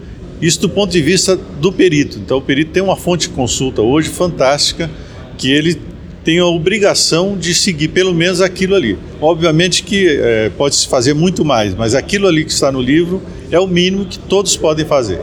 Isso 0.41 0.61
do 0.61 0.69
ponto 0.69 0.91
de 0.91 1.01
vista 1.01 1.35
do 1.35 1.71
perito. 1.71 2.17
Então, 2.17 2.37
o 2.37 2.41
perito 2.41 2.71
tem 2.71 2.81
uma 2.81 2.95
fonte 2.95 3.27
de 3.27 3.35
consulta 3.35 3.81
hoje 3.81 4.09
fantástica 4.09 4.89
que 5.37 5.51
ele 5.51 5.79
tem 6.23 6.39
a 6.39 6.45
obrigação 6.45 7.37
de 7.37 7.53
seguir 7.53 7.89
pelo 7.89 8.13
menos 8.13 8.41
aquilo 8.41 8.75
ali. 8.75 8.97
Obviamente 9.21 9.83
que 9.83 10.07
é, 10.07 10.51
pode-se 10.57 10.87
fazer 10.87 11.13
muito 11.13 11.43
mais, 11.45 11.73
mas 11.73 11.95
aquilo 11.95 12.27
ali 12.27 12.45
que 12.45 12.51
está 12.51 12.71
no 12.71 12.81
livro 12.81 13.21
é 13.51 13.59
o 13.59 13.67
mínimo 13.67 14.05
que 14.05 14.19
todos 14.19 14.55
podem 14.55 14.85
fazer. 14.85 15.19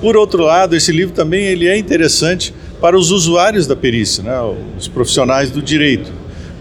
Por 0.00 0.16
outro 0.16 0.42
lado, 0.42 0.76
esse 0.76 0.92
livro 0.92 1.14
também 1.14 1.46
ele 1.46 1.66
é 1.66 1.76
interessante 1.76 2.54
para 2.80 2.96
os 2.96 3.10
usuários 3.10 3.66
da 3.66 3.74
perícia, 3.74 4.22
né, 4.22 4.34
os 4.78 4.86
profissionais 4.86 5.50
do 5.50 5.62
direito, 5.62 6.12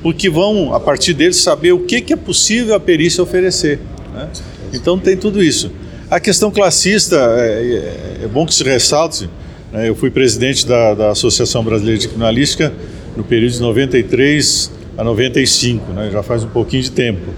porque 0.06 0.30
vão, 0.30 0.72
a 0.72 0.80
partir 0.80 1.16
deles, 1.16 1.38
saber 1.38 1.72
o 1.72 1.80
que, 1.80 2.00
que 2.00 2.14
é 2.14 2.16
possível 2.16 2.76
a 2.76 2.80
perícia 2.80 3.24
oferecer. 3.24 3.80
Né? 4.14 4.30
Então 4.72 5.00
tem 5.00 5.18
tudo 5.18 5.42
isso. 5.42 5.72
A 6.12 6.20
questão 6.20 6.52
classista, 6.52 7.16
é, 7.40 8.20
é, 8.22 8.26
é 8.26 8.28
bom 8.28 8.46
que 8.46 8.54
se 8.54 8.64
ressalte, 8.64 9.28
né, 9.74 9.90
eu 9.90 9.96
fui 9.96 10.12
presidente 10.12 10.68
da, 10.68 10.94
da 10.94 11.10
Associação 11.10 11.64
Brasileira 11.64 12.00
de 12.00 12.08
Criminalística 12.08 12.72
no 13.18 13.24
período 13.24 13.54
de 13.54 13.62
93 13.62 14.72
a 14.96 15.04
95, 15.04 15.94
né? 15.94 16.12
já 16.14 16.22
faz 16.22 16.44
um 16.44 16.50
pouquinho 16.50 16.84
de 16.84 16.92
tempo. 16.92 17.34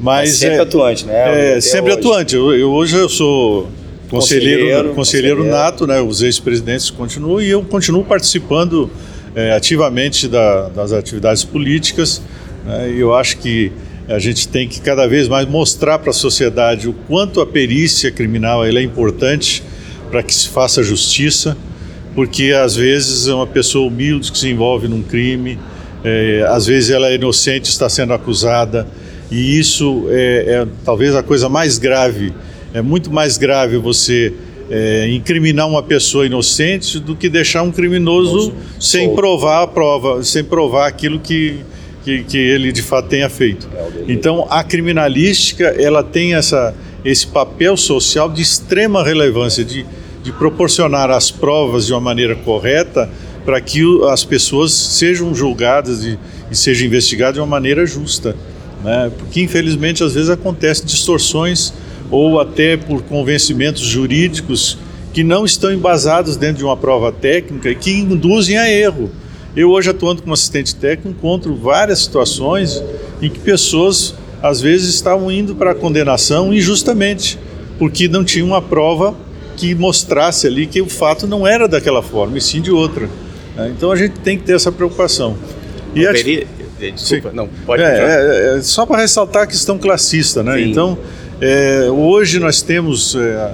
Mas, 0.00 0.30
Mas 0.30 0.38
sempre 0.38 0.56
é, 0.56 0.60
atuante, 0.60 1.04
né? 1.04 1.56
É, 1.56 1.60
sempre 1.60 1.92
hoje. 1.92 2.00
atuante. 2.00 2.34
Eu, 2.34 2.54
eu, 2.54 2.70
hoje 2.70 2.96
eu 2.96 3.08
sou 3.10 3.68
conselheiro, 4.08 4.62
conselheiro, 4.62 4.94
conselheiro 4.94 5.44
nato, 5.44 5.86
né? 5.86 6.00
Os 6.00 6.22
ex-presidentes 6.22 6.88
continuam 6.88 7.38
e 7.42 7.50
eu 7.50 7.62
continuo 7.62 8.02
participando 8.02 8.90
é, 9.34 9.52
ativamente 9.52 10.28
da, 10.28 10.68
das 10.68 10.92
atividades 10.92 11.44
políticas. 11.44 12.22
Né? 12.64 12.92
E 12.92 13.00
eu 13.00 13.14
acho 13.14 13.38
que 13.38 13.72
a 14.08 14.18
gente 14.18 14.48
tem 14.48 14.68
que 14.68 14.80
cada 14.80 15.06
vez 15.06 15.28
mais 15.28 15.48
mostrar 15.48 15.98
para 15.98 16.10
a 16.10 16.14
sociedade 16.14 16.88
o 16.88 16.92
quanto 16.92 17.40
a 17.40 17.46
perícia 17.46 18.10
criminal 18.10 18.64
é 18.64 18.82
importante 18.82 19.62
para 20.10 20.22
que 20.22 20.34
se 20.34 20.48
faça 20.48 20.82
justiça 20.82 21.56
porque 22.14 22.52
às 22.52 22.76
vezes 22.76 23.28
é 23.28 23.34
uma 23.34 23.46
pessoa 23.46 23.86
humilde 23.86 24.30
que 24.30 24.38
se 24.38 24.48
envolve 24.48 24.88
num 24.88 25.02
crime, 25.02 25.58
é, 26.04 26.44
às 26.48 26.66
vezes 26.66 26.90
ela 26.90 27.08
é 27.08 27.14
inocente, 27.14 27.70
está 27.70 27.88
sendo 27.88 28.12
acusada, 28.12 28.86
e 29.30 29.58
isso 29.58 30.06
é, 30.10 30.44
é, 30.46 30.66
talvez 30.84 31.14
a 31.14 31.22
coisa 31.22 31.48
mais 31.48 31.78
grave. 31.78 32.32
É 32.74 32.82
muito 32.82 33.10
mais 33.10 33.38
grave 33.38 33.76
você 33.76 34.32
é, 34.72 35.08
incriminar 35.10 35.68
uma 35.68 35.82
pessoa 35.82 36.24
inocente 36.24 36.98
do 36.98 37.14
que 37.14 37.28
deixar 37.28 37.62
um 37.62 37.70
criminoso 37.70 38.54
sem 38.80 39.14
provar 39.14 39.62
a 39.62 39.66
prova, 39.66 40.24
sem 40.24 40.42
provar 40.42 40.88
aquilo 40.88 41.20
que, 41.20 41.60
que, 42.02 42.24
que 42.24 42.38
ele 42.38 42.72
de 42.72 42.80
fato 42.82 43.08
tenha 43.08 43.28
feito. 43.28 43.68
Então 44.08 44.46
a 44.50 44.64
criminalística 44.64 45.66
ela 45.78 46.02
tem 46.02 46.34
essa, 46.34 46.74
esse 47.04 47.26
papel 47.26 47.76
social 47.76 48.30
de 48.30 48.40
extrema 48.40 49.04
relevância 49.04 49.62
de 49.62 49.84
de 50.22 50.30
proporcionar 50.32 51.10
as 51.10 51.30
provas 51.30 51.86
de 51.86 51.92
uma 51.92 52.00
maneira 52.00 52.36
correta 52.36 53.10
para 53.44 53.60
que 53.60 53.82
as 54.08 54.24
pessoas 54.24 54.72
sejam 54.72 55.34
julgadas 55.34 56.04
e, 56.04 56.18
e 56.50 56.56
sejam 56.56 56.86
investigadas 56.86 57.34
de 57.34 57.40
uma 57.40 57.46
maneira 57.46 57.84
justa. 57.84 58.36
Né? 58.84 59.10
Porque, 59.18 59.40
infelizmente, 59.40 60.02
às 60.04 60.14
vezes 60.14 60.30
acontecem 60.30 60.86
distorções 60.86 61.72
ou 62.12 62.38
até 62.38 62.76
por 62.76 63.02
convencimentos 63.02 63.80
jurídicos 63.80 64.78
que 65.14 65.24
não 65.24 65.46
estão 65.46 65.72
embasados 65.72 66.36
dentro 66.36 66.58
de 66.58 66.64
uma 66.64 66.76
prova 66.76 67.10
técnica 67.10 67.70
e 67.70 67.74
que 67.74 67.90
induzem 67.90 68.58
a 68.58 68.70
erro. 68.70 69.10
Eu, 69.56 69.70
hoje, 69.70 69.90
atuando 69.90 70.22
como 70.22 70.34
assistente 70.34 70.74
técnico, 70.74 71.08
encontro 71.08 71.54
várias 71.56 72.00
situações 72.00 72.82
em 73.20 73.28
que 73.28 73.38
pessoas, 73.38 74.14
às 74.42 74.60
vezes, 74.60 74.94
estavam 74.94 75.32
indo 75.32 75.54
para 75.54 75.72
a 75.72 75.74
condenação 75.74 76.52
injustamente, 76.52 77.38
porque 77.78 78.08
não 78.08 78.24
tinham 78.24 78.46
uma 78.46 78.62
prova 78.62 79.14
que 79.56 79.74
mostrasse 79.74 80.46
ali 80.46 80.66
que 80.66 80.80
o 80.80 80.88
fato 80.88 81.26
não 81.26 81.46
era 81.46 81.66
daquela 81.66 82.02
forma, 82.02 82.38
e 82.38 82.40
sim 82.40 82.60
de 82.60 82.70
outra. 82.70 83.08
Né? 83.56 83.72
Então 83.76 83.90
a 83.90 83.96
gente 83.96 84.18
tem 84.20 84.38
que 84.38 84.44
ter 84.44 84.54
essa 84.54 84.70
preocupação. 84.70 85.36
E 85.94 86.06
a... 86.06 86.12
Desculpa, 86.12 87.30
não, 87.32 87.48
pode 87.64 87.82
é, 87.82 87.86
é, 87.86 88.56
é, 88.56 88.62
Só 88.62 88.84
para 88.84 89.02
ressaltar 89.02 89.42
a 89.44 89.46
questão 89.46 89.78
classista, 89.78 90.42
né? 90.42 90.56
Sim. 90.56 90.70
Então, 90.70 90.98
é, 91.44 91.90
hoje 91.90 92.38
nós 92.38 92.62
temos, 92.62 93.16
é, 93.16 93.52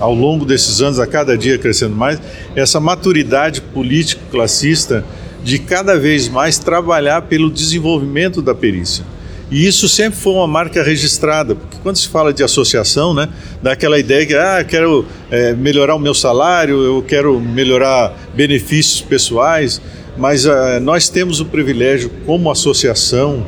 ao 0.00 0.12
longo 0.12 0.44
desses 0.44 0.82
anos, 0.82 0.98
a 0.98 1.06
cada 1.06 1.38
dia 1.38 1.56
crescendo 1.56 1.94
mais, 1.94 2.20
essa 2.56 2.80
maturidade 2.80 3.60
político-classista 3.60 5.04
de 5.44 5.60
cada 5.60 5.96
vez 5.96 6.28
mais 6.28 6.58
trabalhar 6.58 7.22
pelo 7.22 7.48
desenvolvimento 7.48 8.42
da 8.42 8.56
perícia. 8.56 9.04
E 9.52 9.68
isso 9.68 9.88
sempre 9.88 10.18
foi 10.18 10.32
uma 10.32 10.48
marca 10.48 10.82
registrada, 10.82 11.54
porque 11.54 11.76
quando 11.80 11.96
se 11.96 12.08
fala 12.08 12.32
de 12.32 12.42
associação, 12.42 13.14
né, 13.14 13.28
dá 13.62 13.70
aquela 13.72 14.00
ideia 14.00 14.26
que, 14.26 14.34
ah, 14.34 14.64
quero 14.64 15.06
é, 15.30 15.54
melhorar 15.54 15.94
o 15.94 15.98
meu 16.00 16.14
salário, 16.14 16.82
eu 16.82 17.02
quero 17.06 17.40
melhorar 17.40 18.18
benefícios 18.34 19.00
pessoais, 19.00 19.80
mas 20.16 20.44
uh, 20.44 20.80
nós 20.82 21.08
temos 21.08 21.38
o 21.38 21.44
privilégio, 21.44 22.10
como 22.26 22.50
associação, 22.50 23.46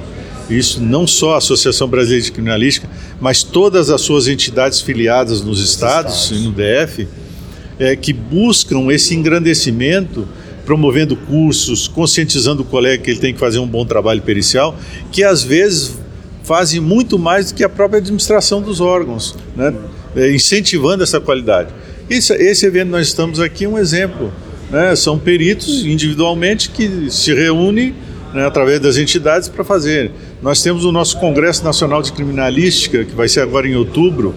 isso 0.48 0.80
não 0.80 1.06
só 1.06 1.34
a 1.34 1.38
Associação 1.38 1.88
Brasileira 1.88 2.24
de 2.24 2.32
Criminalística, 2.32 2.88
mas 3.20 3.42
todas 3.42 3.90
as 3.90 4.00
suas 4.00 4.26
entidades 4.26 4.80
filiadas 4.80 5.42
nos 5.42 5.60
estados, 5.62 6.30
e 6.30 6.34
no 6.36 6.52
DF, 6.52 7.06
é, 7.78 7.94
que 7.94 8.12
buscam 8.12 8.90
esse 8.90 9.14
engrandecimento, 9.14 10.26
promovendo 10.64 11.16
cursos, 11.16 11.86
conscientizando 11.86 12.62
o 12.62 12.64
colega 12.64 13.02
que 13.02 13.10
ele 13.10 13.20
tem 13.20 13.34
que 13.34 13.40
fazer 13.40 13.58
um 13.58 13.66
bom 13.66 13.84
trabalho 13.84 14.22
pericial, 14.22 14.76
que 15.12 15.22
às 15.22 15.42
vezes 15.42 15.98
fazem 16.44 16.80
muito 16.80 17.18
mais 17.18 17.50
do 17.50 17.54
que 17.54 17.62
a 17.62 17.68
própria 17.68 17.98
administração 17.98 18.62
dos 18.62 18.80
órgãos, 18.80 19.36
né? 19.56 19.74
É, 20.16 20.34
incentivando 20.34 21.02
essa 21.02 21.20
qualidade. 21.20 21.72
Esse, 22.08 22.32
esse 22.34 22.66
evento 22.66 22.88
nós 22.88 23.06
estamos 23.06 23.38
aqui 23.38 23.64
é 23.64 23.68
um 23.68 23.78
exemplo. 23.78 24.32
Né? 24.68 24.96
São 24.96 25.18
peritos 25.18 25.84
individualmente 25.84 26.70
que 26.70 27.08
se 27.10 27.32
reúnem 27.32 27.94
né, 28.32 28.46
através 28.46 28.80
das 28.80 28.96
entidades 28.96 29.48
para 29.48 29.64
fazer. 29.64 30.10
Nós 30.42 30.62
temos 30.62 30.84
o 30.84 30.92
nosso 30.92 31.18
Congresso 31.18 31.64
Nacional 31.64 32.02
de 32.02 32.12
Criminalística, 32.12 33.04
que 33.04 33.14
vai 33.14 33.28
ser 33.28 33.40
agora 33.40 33.66
em 33.66 33.74
outubro. 33.74 34.34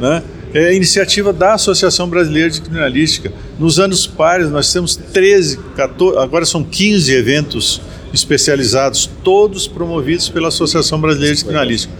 Né? 0.00 0.22
É 0.52 0.74
iniciativa 0.74 1.32
da 1.32 1.54
Associação 1.54 2.08
Brasileira 2.08 2.50
de 2.50 2.60
Criminalística. 2.60 3.32
Nos 3.58 3.78
anos 3.78 4.06
pares, 4.06 4.50
nós 4.50 4.72
temos 4.72 4.96
13, 4.96 5.58
14, 5.76 6.18
agora 6.18 6.44
são 6.44 6.64
15 6.64 7.12
eventos 7.12 7.80
especializados, 8.12 9.08
todos 9.22 9.68
promovidos 9.68 10.28
pela 10.28 10.48
Associação 10.48 11.00
Brasileira 11.00 11.36
de 11.36 11.44
Criminalística. 11.44 11.92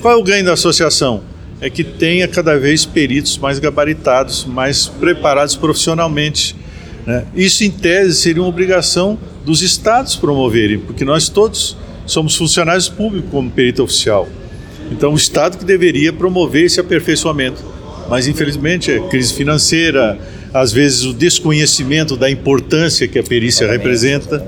Qual 0.00 0.14
é 0.14 0.16
o 0.16 0.22
ganho 0.22 0.44
da 0.44 0.52
associação? 0.52 1.22
É 1.60 1.68
que 1.68 1.82
tenha 1.82 2.28
cada 2.28 2.56
vez 2.56 2.86
peritos 2.86 3.36
mais 3.36 3.58
gabaritados, 3.58 4.44
mais 4.44 4.86
preparados 4.86 5.56
profissionalmente. 5.56 6.54
Né? 7.04 7.24
Isso, 7.34 7.64
em 7.64 7.70
tese, 7.70 8.14
seria 8.14 8.40
uma 8.40 8.48
obrigação 8.48 9.18
dos 9.48 9.62
estados 9.62 10.14
promoverem, 10.14 10.78
porque 10.78 11.06
nós 11.06 11.30
todos 11.30 11.74
somos 12.04 12.36
funcionários 12.36 12.86
públicos 12.86 13.30
como 13.30 13.50
perito 13.50 13.82
oficial. 13.82 14.28
Então, 14.92 15.14
o 15.14 15.16
Estado 15.16 15.56
que 15.56 15.64
deveria 15.64 16.12
promover 16.12 16.66
esse 16.66 16.78
aperfeiçoamento. 16.78 17.64
Mas, 18.10 18.26
infelizmente, 18.26 18.90
é 18.90 19.00
crise 19.08 19.32
financeira, 19.32 20.18
às 20.52 20.70
vezes 20.70 21.04
o 21.04 21.14
desconhecimento 21.14 22.14
da 22.14 22.30
importância 22.30 23.08
que 23.08 23.18
a 23.18 23.22
perícia 23.22 23.66
representa. 23.66 24.46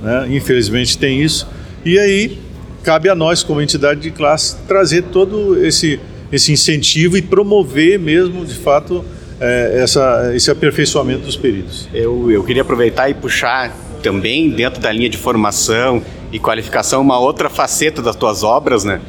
Né? 0.00 0.28
Infelizmente, 0.30 0.96
tem 0.96 1.20
isso. 1.20 1.48
E 1.84 1.98
aí, 1.98 2.38
cabe 2.84 3.08
a 3.08 3.16
nós, 3.16 3.42
como 3.42 3.60
entidade 3.60 3.98
de 3.98 4.12
classe, 4.12 4.54
trazer 4.68 5.02
todo 5.10 5.60
esse, 5.66 5.98
esse 6.30 6.52
incentivo 6.52 7.16
e 7.16 7.22
promover 7.22 7.98
mesmo, 7.98 8.44
de 8.44 8.54
fato, 8.54 9.04
é, 9.40 9.80
essa, 9.82 10.32
esse 10.36 10.52
aperfeiçoamento 10.52 11.22
dos 11.22 11.36
peritos. 11.36 11.88
Eu, 11.92 12.30
eu 12.30 12.44
queria 12.44 12.62
aproveitar 12.62 13.10
e 13.10 13.14
puxar 13.14 13.85
também, 14.06 14.48
dentro 14.50 14.80
da 14.80 14.92
linha 14.92 15.08
de 15.08 15.16
formação 15.16 16.00
e 16.30 16.38
qualificação, 16.38 17.02
uma 17.02 17.18
outra 17.18 17.50
faceta 17.50 18.00
das 18.00 18.14
tuas 18.14 18.44
obras, 18.44 18.84
né? 18.84 19.00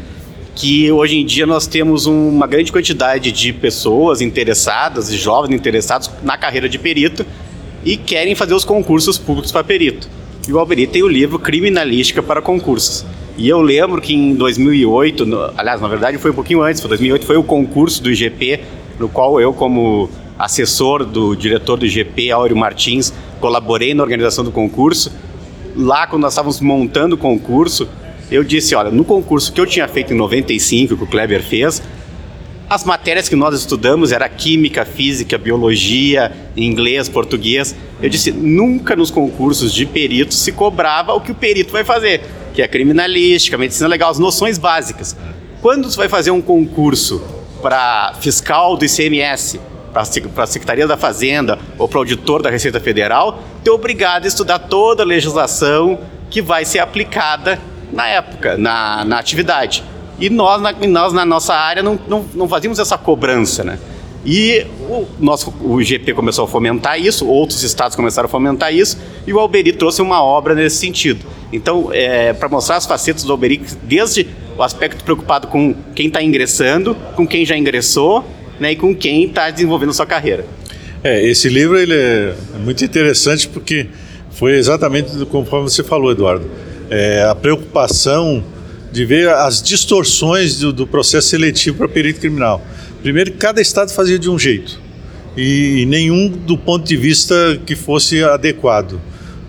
que 0.56 0.92
hoje 0.92 1.18
em 1.18 1.24
dia 1.24 1.46
nós 1.46 1.68
temos 1.68 2.08
uma 2.08 2.48
grande 2.48 2.72
quantidade 2.72 3.32
de 3.32 3.54
pessoas 3.54 4.22
interessadas 4.22 5.12
e 5.12 5.16
jovens 5.16 5.54
interessados 5.54 6.10
na 6.24 6.36
carreira 6.36 6.68
de 6.68 6.80
perito 6.80 7.24
e 7.86 7.96
querem 7.96 8.34
fazer 8.34 8.56
os 8.56 8.66
concursos 8.66 9.20
públicos 9.20 9.52
para 9.52 9.64
perito. 9.64 10.10
E 10.48 10.52
o 10.52 10.58
Alberi 10.58 10.88
tem 10.88 11.04
o 11.04 11.08
livro 11.08 11.38
Criminalística 11.38 12.24
para 12.24 12.42
Concursos. 12.42 13.06
E 13.38 13.48
eu 13.48 13.62
lembro 13.62 14.02
que 14.02 14.16
em 14.16 14.34
2008, 14.34 15.28
no, 15.28 15.52
aliás, 15.56 15.80
na 15.80 15.88
verdade 15.88 16.18
foi 16.18 16.32
um 16.32 16.34
pouquinho 16.34 16.64
antes, 16.64 16.82
foi 16.82 16.90
2008 16.90 17.24
foi 17.24 17.38
o 17.38 17.44
concurso 17.44 18.02
do 18.02 18.10
IGP, 18.10 18.62
no 19.00 19.08
qual 19.08 19.40
eu 19.40 19.54
como 19.54 20.10
assessor 20.40 21.06
do 21.06 21.36
diretor 21.36 21.78
do 21.78 21.86
IGP, 21.86 22.32
Áureo 22.32 22.58
Martins, 22.58 23.14
colaborei 23.38 23.94
na 23.94 24.04
organização 24.04 24.44
do 24.44 24.52
concurso. 24.52 25.12
Lá, 25.76 26.08
quando 26.08 26.24
nós 26.24 26.34
estávamos 26.34 26.60
montando 26.60 27.16
o 27.16 27.18
concurso, 27.18 27.88
eu 28.30 28.44
disse, 28.44 28.76
olha, 28.76 28.92
no 28.92 29.06
concurso 29.06 29.52
que 29.52 29.62
eu 29.62 29.66
tinha 29.66 29.88
feito 29.88 30.14
em 30.14 30.18
95, 30.18 30.98
que 30.98 31.04
o 31.04 31.08
Kleber 31.08 31.42
fez, 31.42 31.82
as 32.70 32.84
matérias 32.84 33.30
que 33.30 33.36
nós 33.36 33.58
estudamos 33.58 34.12
era 34.12 34.28
química, 34.28 34.84
física, 34.84 35.38
biologia, 35.38 36.36
inglês, 36.56 37.08
português. 37.08 37.74
Eu 38.02 38.10
disse, 38.10 38.32
nunca 38.32 38.94
nos 38.94 39.10
concursos 39.10 39.74
de 39.74 39.86
perito 39.86 40.34
se 40.34 40.52
cobrava 40.52 41.14
o 41.14 41.22
que 41.22 41.32
o 41.32 41.36
perito 41.36 41.72
vai 41.72 41.86
fazer, 41.86 42.22
que 42.54 42.62
é 42.62 42.68
criminalística, 42.68 43.58
medicina 43.58 43.88
legal, 43.88 44.12
as 44.12 44.20
noções 44.20 44.58
básicas. 44.58 45.16
Quando 45.62 45.90
você 45.90 45.96
vai 45.96 46.10
fazer 46.10 46.32
um 46.32 46.42
concurso 46.42 47.24
para 47.62 48.14
fiscal 48.20 48.76
do 48.76 48.84
ICMS, 48.84 49.62
para 50.34 50.44
a 50.44 50.48
Secretaria 50.48 50.88
da 50.88 50.98
Fazenda 50.98 51.58
ou 51.78 51.88
para 51.88 51.98
o 51.98 52.02
auditor 52.02 52.42
da 52.42 52.50
Receita 52.50 52.80
Federal, 52.80 53.42
é 53.66 53.72
obrigado 53.72 54.26
a 54.26 54.28
estudar 54.28 54.60
toda 54.60 55.04
a 55.04 55.06
legislação 55.06 56.00
que 56.30 56.42
vai 56.42 56.66
ser 56.66 56.80
aplicada 56.80 57.60
na 57.92 58.08
época, 58.08 58.58
na, 58.58 59.06
na 59.06 59.20
atividade. 59.20 59.84
E 60.20 60.30
nós, 60.30 60.62
na, 60.62 60.72
nós, 60.72 61.14
na 61.14 61.26
nossa 61.26 61.54
área, 61.54 61.84
não, 61.84 62.00
não, 62.08 62.26
não 62.34 62.48
fazíamos 62.48 62.80
essa 62.80 62.98
cobrança, 62.98 63.64
né? 63.64 63.80
E 64.26 64.66
o, 64.90 65.08
nosso, 65.20 65.54
o 65.62 65.82
GP 65.82 66.14
começou 66.14 66.46
a 66.46 66.48
fomentar 66.48 67.00
isso, 67.00 67.26
outros 67.26 67.64
estados 67.64 67.96
começaram 67.96 68.26
a 68.26 68.30
fomentar 68.30 68.74
isso, 68.74 68.98
e 69.26 69.32
o 69.32 69.40
Alberi 69.40 69.72
trouxe 69.72 70.02
uma 70.02 70.22
obra 70.22 70.54
nesse 70.54 70.78
sentido. 70.78 71.26
Então, 71.54 71.90
é, 71.94 72.34
para 72.34 72.50
mostrar 72.50 72.76
as 72.76 72.86
facetas 72.86 73.24
do 73.24 73.32
Alberi, 73.32 73.62
desde 73.84 74.28
o 74.58 74.64
aspecto 74.64 75.04
preocupado 75.04 75.48
com 75.48 75.74
quem 75.96 76.08
está 76.08 76.22
ingressando, 76.22 76.96
com 77.16 77.26
quem 77.26 77.46
já 77.46 77.56
ingressou, 77.56 78.26
né, 78.60 78.72
e 78.72 78.76
com 78.76 78.96
quem 78.96 79.26
está 79.26 79.50
desenvolvendo 79.50 79.94
sua 79.94 80.06
carreira. 80.06 80.46
É, 81.04 81.24
esse 81.24 81.48
livro 81.48 81.78
ele 81.78 81.94
é 81.94 82.36
muito 82.64 82.84
interessante 82.84 83.48
porque 83.48 83.88
foi 84.32 84.56
exatamente 84.56 85.26
conforme 85.26 85.70
você 85.70 85.84
falou, 85.84 86.12
Eduardo 86.12 86.50
é, 86.90 87.24
a 87.24 87.36
preocupação 87.36 88.44
de 88.92 89.06
ver 89.06 89.30
as 89.30 89.62
distorções 89.62 90.60
do, 90.60 90.72
do 90.72 90.88
processo 90.88 91.30
seletivo 91.30 91.78
para 91.78 91.88
perito 91.88 92.20
criminal. 92.20 92.66
Primeiro, 93.02 93.34
cada 93.34 93.62
estado 93.62 93.92
fazia 93.92 94.18
de 94.18 94.30
um 94.30 94.40
jeito 94.40 94.80
e, 95.36 95.86
nenhum 95.88 96.30
do 96.30 96.58
ponto 96.58 96.86
de 96.86 96.98
vista 96.98 97.60
que 97.66 97.76
fosse 97.76 98.24
adequado. 98.24 99.00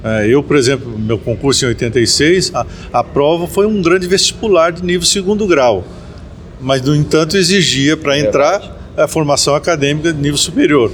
É, 0.05 0.27
eu, 0.29 0.43
por 0.43 0.57
exemplo, 0.57 0.99
meu 0.99 1.19
concurso 1.19 1.65
em 1.65 1.69
86, 1.69 2.53
a, 2.55 2.67
a 2.93 3.05
prova 3.05 3.47
foi 3.47 3.67
um 3.67 3.81
grande 3.81 4.07
vestibular 4.07 4.71
de 4.71 4.85
nível 4.85 5.07
segundo 5.07 5.47
grau, 5.47 5.85
mas, 6.61 6.83
no 6.83 6.95
entanto, 6.95 7.37
exigia 7.37 7.97
para 7.97 8.19
entrar 8.19 8.77
a 8.99 9.09
formação 9.09 9.55
acadêmica 9.55 10.13
de 10.13 10.21
nível 10.21 10.39
superior. 10.39 10.93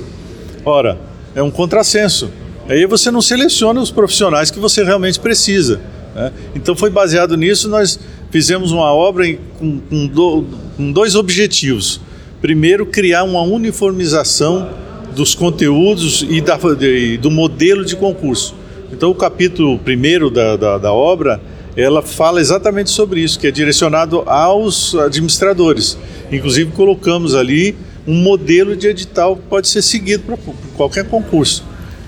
Ora, 0.64 0.98
é 1.34 1.42
um 1.42 1.50
contrassenso. 1.50 2.30
Aí 2.68 2.86
você 2.86 3.10
não 3.10 3.20
seleciona 3.20 3.80
os 3.80 3.90
profissionais 3.90 4.50
que 4.50 4.58
você 4.58 4.84
realmente 4.84 5.18
precisa. 5.18 5.80
Né? 6.14 6.32
Então 6.54 6.76
foi 6.76 6.90
baseado 6.90 7.36
nisso, 7.36 7.68
nós 7.68 7.98
fizemos 8.30 8.72
uma 8.72 8.92
obra 8.92 9.26
com, 9.58 9.78
com, 9.80 10.06
do, 10.06 10.44
com 10.76 10.92
dois 10.92 11.14
objetivos. 11.14 12.00
Primeiro, 12.40 12.86
criar 12.86 13.24
uma 13.24 13.42
uniformização 13.42 14.70
dos 15.14 15.34
conteúdos 15.34 16.26
e, 16.28 16.40
da, 16.40 16.56
de, 16.56 17.16
do 17.18 17.30
modelo 17.30 17.84
de 17.84 17.96
concurso. 17.96 18.54
Então 18.92 19.10
o 19.10 19.14
capítulo 19.14 19.78
primeiro 19.78 20.30
da, 20.30 20.56
da, 20.56 20.78
da 20.78 20.92
obra 20.92 21.40
ela 21.76 22.02
fala 22.02 22.40
exatamente 22.40 22.90
sobre 22.90 23.20
isso, 23.20 23.38
que 23.38 23.48
é 23.48 23.50
direcionado 23.50 24.22
aos 24.26 24.94
administradores. 24.94 25.98
Inclusive 26.30 26.70
colocamos 26.70 27.34
ali 27.34 27.74
um 28.06 28.14
modelo 28.14 28.76
de 28.76 28.88
edital 28.88 29.36
pode 29.36 29.68
ser 29.68 29.82
seguido 29.82 30.24
para 30.24 30.38
qualquer 30.76 31.04
concurso. 31.04 31.64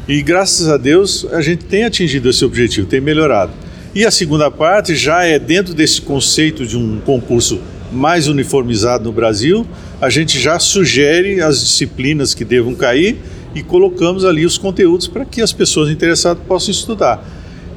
E 0.09 0.23
graças 0.23 0.69
a 0.69 0.77
Deus 0.77 1.27
a 1.33 1.41
gente 1.41 1.65
tem 1.65 1.85
atingido 1.85 2.31
esse 2.31 2.45
objetivo, 2.45 2.87
tem 2.87 3.01
melhorado. 3.01 3.53
E 3.95 4.05
a 4.05 4.11
segunda 4.11 4.51
parte 4.51 4.95
já 4.95 5.25
é 5.25 5.39
dentro 5.39 5.73
desse 5.73 6.03
conceito 6.03 6.67
de 6.67 6.77
um 6.77 7.01
concurso 7.01 7.61
mais 7.91 8.29
uniformizado 8.29 9.05
no 9.05 9.13
Brasil, 9.13 9.67
a 10.01 10.11
gente 10.11 10.39
já 10.39 10.59
sugere 10.59 11.41
as 11.41 11.61
disciplinas 11.61 12.35
que 12.35 12.45
devam 12.45 12.75
cair 12.75 13.17
e 13.55 13.63
colocamos 13.63 14.25
ali 14.25 14.45
os 14.45 14.59
conteúdos 14.59 15.09
para 15.09 15.25
que 15.25 15.41
as 15.41 15.53
pessoas 15.53 15.89
interessadas 15.89 16.43
possam 16.47 16.71
estudar. 16.71 17.27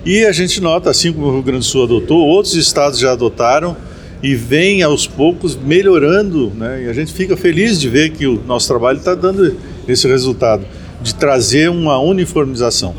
E 0.06 0.26
a 0.26 0.32
gente 0.32 0.60
nota, 0.60 0.90
assim 0.90 1.14
como 1.14 1.28
o 1.28 1.34
Rio 1.34 1.44
Grande 1.44 1.60
do 1.60 1.66
Sul 1.66 1.84
adotou, 1.84 2.20
outros 2.20 2.56
estados 2.56 3.00
já 3.00 3.14
adotaram 3.14 3.78
e 4.22 4.36
vem 4.36 4.82
aos 4.82 5.08
poucos 5.08 5.56
melhorando, 5.56 6.52
né? 6.56 6.84
E 6.84 6.90
a 6.90 6.94
gente 6.94 7.14
fica 7.14 7.38
feliz 7.38 7.80
de 7.80 7.88
ver 7.90 8.12
que 8.12 8.28
o 8.28 8.42
nosso 8.46 8.68
trabalho 8.68 8.98
está 8.98 9.16
dando 9.16 9.56
esse 9.88 10.08
resultado, 10.08 10.66
de 11.02 11.16
trazer 11.16 11.70
uma 11.70 12.00
uniformização. 12.00 12.94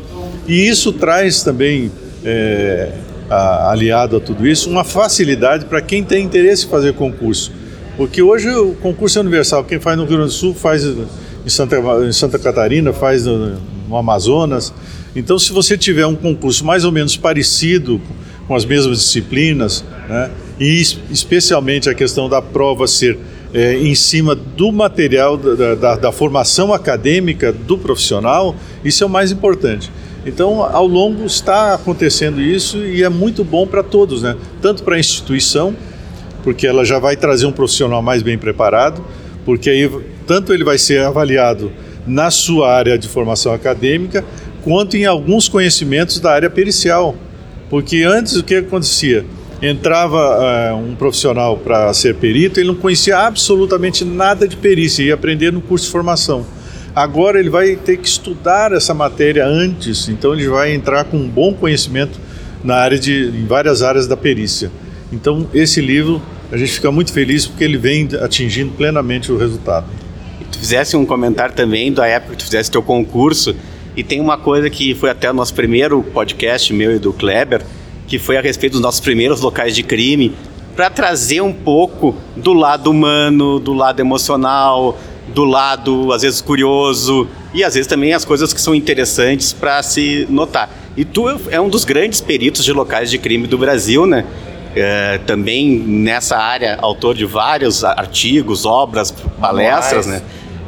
E 0.47 0.67
isso 0.67 0.91
traz 0.91 1.43
também 1.43 1.91
é, 2.25 2.91
a, 3.29 3.71
aliado 3.71 4.17
a 4.17 4.19
tudo 4.19 4.47
isso, 4.47 4.69
uma 4.69 4.83
facilidade 4.83 5.65
para 5.65 5.81
quem 5.81 6.03
tem 6.03 6.25
interesse 6.25 6.65
em 6.65 6.69
fazer 6.69 6.93
concurso. 6.93 7.51
Porque 7.95 8.21
hoje 8.21 8.49
o 8.49 8.73
concurso 8.73 9.19
é 9.19 9.21
universal, 9.21 9.63
quem 9.63 9.79
faz 9.79 9.97
no 9.97 10.03
Rio 10.03 10.17
Grande 10.17 10.31
do 10.31 10.35
Sul 10.35 10.55
faz 10.55 10.83
em 10.83 11.49
Santa, 11.49 11.77
em 12.07 12.11
Santa 12.11 12.39
Catarina, 12.39 12.91
faz 12.91 13.25
no, 13.25 13.57
no 13.87 13.95
Amazonas. 13.95 14.73
Então, 15.15 15.37
se 15.37 15.51
você 15.51 15.77
tiver 15.77 16.05
um 16.05 16.15
concurso 16.15 16.65
mais 16.65 16.83
ou 16.83 16.91
menos 16.91 17.15
parecido, 17.15 18.01
com 18.47 18.55
as 18.55 18.65
mesmas 18.65 18.99
disciplinas, 18.99 19.83
né, 20.09 20.31
e 20.61 20.79
especialmente 21.09 21.89
a 21.89 21.95
questão 21.95 22.29
da 22.29 22.39
prova 22.39 22.87
ser 22.87 23.17
é, 23.51 23.73
em 23.73 23.95
cima 23.95 24.35
do 24.35 24.71
material 24.71 25.35
da, 25.35 25.73
da, 25.73 25.95
da, 25.95 26.11
formação 26.11 26.71
acadêmica 26.71 27.51
do 27.51 27.79
profissional, 27.79 28.55
isso 28.85 29.03
é 29.03 29.07
o 29.07 29.09
mais 29.09 29.31
importante. 29.31 29.91
Então, 30.23 30.61
ao 30.61 30.85
longo 30.85 31.25
está 31.25 31.73
acontecendo 31.73 32.39
isso 32.39 32.77
e 32.77 33.03
é 33.03 33.09
muito 33.09 33.43
bom 33.43 33.65
para 33.65 33.81
todos, 33.81 34.21
né? 34.21 34.35
Tanto 34.61 34.83
para 34.83 34.97
a 34.97 34.99
instituição, 34.99 35.75
porque 36.43 36.67
ela 36.67 36.85
já 36.85 36.99
vai 36.99 37.17
trazer 37.17 37.47
um 37.47 37.51
profissional 37.51 38.03
mais 38.03 38.21
bem 38.21 38.37
preparado, 38.37 39.03
porque 39.43 39.67
aí 39.67 39.89
tanto 40.27 40.53
ele 40.53 40.63
vai 40.63 40.77
ser 40.77 41.01
avaliado 41.01 41.71
na 42.05 42.29
sua 42.29 42.71
área 42.71 42.99
de 42.99 43.07
formação 43.07 43.51
acadêmica, 43.51 44.23
quanto 44.63 44.95
em 44.95 45.05
alguns 45.05 45.49
conhecimentos 45.49 46.19
da 46.19 46.31
área 46.31 46.51
pericial. 46.51 47.15
Porque 47.67 48.03
antes 48.03 48.35
o 48.35 48.43
que 48.43 48.55
acontecia? 48.55 49.25
Entrava 49.61 50.73
uh, 50.73 50.75
um 50.75 50.95
profissional 50.95 51.55
para 51.55 51.93
ser 51.93 52.15
perito, 52.15 52.59
ele 52.59 52.67
não 52.67 52.75
conhecia 52.75 53.17
absolutamente 53.19 54.03
nada 54.03 54.47
de 54.47 54.57
perícia, 54.57 55.03
ia 55.03 55.13
aprender 55.13 55.51
no 55.51 55.61
curso 55.61 55.85
de 55.85 55.91
formação. 55.91 56.45
Agora 56.95 57.39
ele 57.39 57.49
vai 57.49 57.75
ter 57.75 57.97
que 57.97 58.07
estudar 58.07 58.71
essa 58.73 58.93
matéria 58.93 59.45
antes, 59.45 60.09
então 60.09 60.33
ele 60.33 60.47
vai 60.49 60.73
entrar 60.73 61.05
com 61.05 61.17
um 61.17 61.27
bom 61.27 61.53
conhecimento 61.53 62.19
na 62.63 62.75
área 62.75 62.99
de, 62.99 63.27
em 63.27 63.45
várias 63.45 63.81
áreas 63.81 64.07
da 64.07 64.17
perícia. 64.17 64.71
Então 65.11 65.47
esse 65.53 65.79
livro 65.79 66.21
a 66.51 66.57
gente 66.57 66.71
fica 66.73 66.91
muito 66.91 67.13
feliz 67.13 67.47
porque 67.47 67.63
ele 67.63 67.77
vem 67.77 68.09
atingindo 68.19 68.71
plenamente 68.71 69.31
o 69.31 69.37
resultado. 69.37 69.85
E 70.41 70.43
tu 70.45 70.59
fizesse 70.59 70.97
um 70.97 71.05
comentário 71.05 71.55
também 71.55 71.93
da 71.93 72.05
época 72.07 72.33
que 72.33 72.39
tu 72.39 72.45
fizesse 72.45 72.69
teu 72.69 72.83
concurso 72.83 73.55
e 73.95 74.03
tem 74.03 74.19
uma 74.19 74.37
coisa 74.37 74.69
que 74.69 74.93
foi 74.93 75.09
até 75.09 75.29
o 75.29 75.33
nosso 75.33 75.53
primeiro 75.53 76.03
podcast 76.03 76.73
meu 76.73 76.93
e 76.95 76.99
do 76.99 77.13
Kleber, 77.13 77.61
que 78.11 78.19
foi 78.19 78.35
a 78.35 78.41
respeito 78.41 78.73
dos 78.73 78.81
nossos 78.81 78.99
primeiros 78.99 79.39
locais 79.39 79.73
de 79.73 79.83
crime, 79.83 80.35
para 80.75 80.89
trazer 80.89 81.39
um 81.39 81.53
pouco 81.53 82.13
do 82.35 82.51
lado 82.51 82.91
humano, 82.91 83.57
do 83.57 83.71
lado 83.71 84.01
emocional, 84.01 84.99
do 85.29 85.45
lado, 85.45 86.11
às 86.11 86.21
vezes, 86.21 86.41
curioso 86.41 87.25
e 87.53 87.63
às 87.63 87.73
vezes 87.73 87.87
também 87.87 88.13
as 88.13 88.25
coisas 88.25 88.51
que 88.51 88.59
são 88.59 88.75
interessantes 88.75 89.53
para 89.53 89.81
se 89.81 90.27
notar. 90.29 90.69
E 90.97 91.05
tu 91.05 91.29
é 91.49 91.61
um 91.61 91.69
dos 91.69 91.85
grandes 91.85 92.19
peritos 92.19 92.65
de 92.65 92.73
locais 92.73 93.09
de 93.09 93.17
crime 93.17 93.47
do 93.47 93.57
Brasil, 93.57 94.05
né? 94.05 94.25
É, 94.75 95.17
também 95.19 95.79
nessa 95.79 96.37
área, 96.37 96.77
autor 96.81 97.15
de 97.15 97.23
vários 97.23 97.81
artigos, 97.85 98.65
obras, 98.65 99.09
palestras, 99.39 100.05
né? 100.05 100.21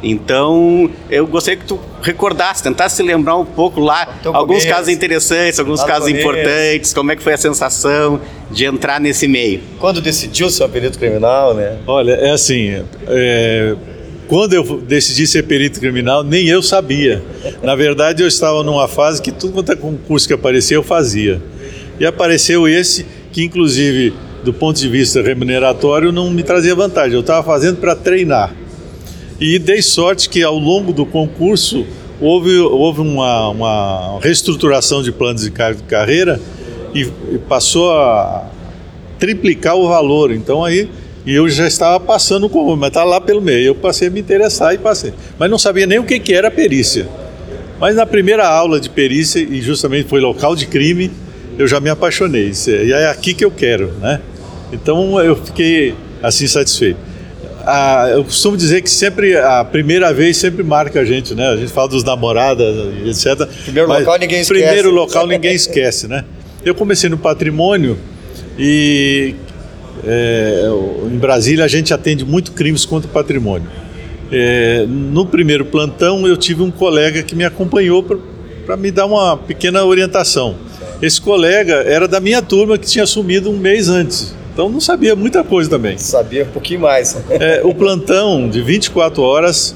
Então, 0.04 0.90
eu 1.10 1.26
gostaria 1.26 1.58
que 1.58 1.66
tu 1.66 1.80
recordasse, 2.02 2.62
tentasse 2.62 3.02
lembrar 3.02 3.36
um 3.36 3.44
pouco 3.44 3.80
lá 3.80 4.06
alguns 4.26 4.58
começo, 4.58 4.68
casos 4.68 4.88
interessantes, 4.88 5.58
alguns 5.58 5.82
casos 5.82 6.08
começo. 6.08 6.28
importantes, 6.28 6.92
como 6.92 7.10
é 7.10 7.16
que 7.16 7.22
foi 7.22 7.32
a 7.32 7.38
sensação 7.38 8.20
de 8.50 8.66
entrar 8.66 9.00
nesse 9.00 9.26
meio. 9.26 9.60
Quando 9.78 10.00
decidiu 10.00 10.50
ser 10.50 10.64
um 10.64 10.68
perito 10.68 10.98
criminal, 10.98 11.54
né? 11.54 11.78
Olha, 11.86 12.12
é 12.12 12.30
assim, 12.30 12.84
é, 13.08 13.74
quando 14.28 14.54
eu 14.54 14.80
decidi 14.80 15.26
ser 15.26 15.42
perito 15.44 15.80
criminal, 15.80 16.22
nem 16.22 16.46
eu 16.48 16.62
sabia. 16.62 17.22
Na 17.62 17.74
verdade, 17.74 18.22
eu 18.22 18.28
estava 18.28 18.62
numa 18.62 18.88
fase 18.88 19.20
que 19.20 19.32
tudo 19.32 19.52
quanto 19.52 19.72
é 19.72 19.76
concurso 19.76 20.26
que 20.26 20.34
aparecia, 20.34 20.76
eu 20.76 20.82
fazia. 20.82 21.42
E 21.98 22.06
apareceu 22.06 22.66
esse, 22.66 23.06
que 23.32 23.44
inclusive, 23.44 24.14
do 24.42 24.52
ponto 24.52 24.78
de 24.78 24.88
vista 24.88 25.22
remuneratório, 25.22 26.10
não 26.12 26.30
me 26.30 26.42
trazia 26.42 26.74
vantagem. 26.74 27.14
Eu 27.14 27.20
estava 27.20 27.42
fazendo 27.42 27.76
para 27.76 27.94
treinar. 27.94 28.52
E 29.40 29.58
dei 29.58 29.82
sorte 29.82 30.28
que 30.28 30.42
ao 30.42 30.58
longo 30.58 30.92
do 30.92 31.04
concurso 31.04 31.84
houve, 32.20 32.56
houve 32.58 33.00
uma, 33.00 33.48
uma 33.48 34.18
reestruturação 34.20 35.02
de 35.02 35.10
planos 35.10 35.42
de 35.42 35.50
carreira 35.50 36.40
e, 36.94 37.08
e 37.32 37.38
passou 37.38 37.92
a 37.92 38.48
triplicar 39.18 39.76
o 39.76 39.88
valor. 39.88 40.30
Então 40.30 40.64
aí 40.64 40.88
eu 41.26 41.48
já 41.48 41.66
estava 41.66 41.98
passando 41.98 42.48
com 42.48 42.76
mas 42.76 42.88
estava 42.88 43.06
tá 43.06 43.10
lá 43.10 43.20
pelo 43.20 43.40
meio. 43.40 43.66
Eu 43.66 43.74
passei 43.74 44.08
a 44.08 44.10
me 44.10 44.20
interessar 44.20 44.74
e 44.74 44.78
passei. 44.78 45.12
Mas 45.38 45.50
não 45.50 45.58
sabia 45.58 45.86
nem 45.86 45.98
o 45.98 46.04
que, 46.04 46.20
que 46.20 46.32
era 46.32 46.50
perícia. 46.50 47.08
Mas 47.80 47.96
na 47.96 48.06
primeira 48.06 48.46
aula 48.46 48.78
de 48.78 48.88
perícia, 48.88 49.40
e 49.40 49.60
justamente 49.60 50.08
foi 50.08 50.20
local 50.20 50.54
de 50.54 50.66
crime, 50.66 51.10
eu 51.58 51.66
já 51.66 51.80
me 51.80 51.90
apaixonei. 51.90 52.52
E 52.66 52.92
é 52.92 53.08
aqui 53.08 53.34
que 53.34 53.44
eu 53.44 53.50
quero, 53.50 53.92
né? 54.00 54.20
Então 54.72 55.20
eu 55.20 55.36
fiquei 55.36 55.94
assim 56.22 56.46
satisfeito. 56.46 56.98
Ah, 57.66 58.08
eu 58.10 58.24
costumo 58.24 58.56
dizer 58.56 58.82
que 58.82 58.90
sempre 58.90 59.36
a 59.36 59.64
primeira 59.64 60.12
vez 60.12 60.36
sempre 60.36 60.62
marca 60.62 61.00
a 61.00 61.04
gente, 61.04 61.34
né? 61.34 61.48
A 61.48 61.56
gente 61.56 61.72
fala 61.72 61.88
dos 61.88 62.04
namoradas, 62.04 62.74
etc. 63.06 63.48
Primeiro 63.64 63.88
local 63.88 64.18
ninguém 64.18 64.40
esquece. 64.40 64.62
Primeiro 64.62 64.90
local 64.90 65.26
ninguém 65.26 65.54
esquece, 65.54 66.08
né? 66.08 66.24
Eu 66.64 66.74
comecei 66.74 67.08
no 67.10 67.18
patrimônio 67.18 67.98
e 68.58 69.34
é, 70.06 70.64
em 71.12 71.18
Brasília 71.18 71.64
a 71.64 71.68
gente 71.68 71.92
atende 71.92 72.24
muito 72.24 72.52
crimes 72.52 72.84
contra 72.84 73.08
o 73.08 73.12
patrimônio. 73.12 73.68
É, 74.32 74.84
no 74.88 75.26
primeiro 75.26 75.64
plantão 75.64 76.26
eu 76.26 76.36
tive 76.36 76.62
um 76.62 76.70
colega 76.70 77.22
que 77.22 77.34
me 77.34 77.44
acompanhou 77.44 78.02
para 78.66 78.76
me 78.76 78.90
dar 78.90 79.06
uma 79.06 79.36
pequena 79.36 79.84
orientação. 79.84 80.56
Esse 81.02 81.20
colega 81.20 81.74
era 81.86 82.08
da 82.08 82.20
minha 82.20 82.40
turma 82.40 82.78
que 82.78 82.86
tinha 82.86 83.04
assumido 83.04 83.50
um 83.50 83.58
mês 83.58 83.88
antes. 83.88 84.34
Então 84.54 84.68
não 84.68 84.80
sabia 84.80 85.16
muita 85.16 85.42
coisa 85.42 85.68
também. 85.68 85.98
Sabia 85.98 86.44
um 86.44 86.52
pouquinho 86.52 86.80
mais. 86.80 87.16
É, 87.28 87.60
o 87.64 87.74
plantão 87.74 88.48
de 88.48 88.62
24 88.62 89.20
horas, 89.20 89.74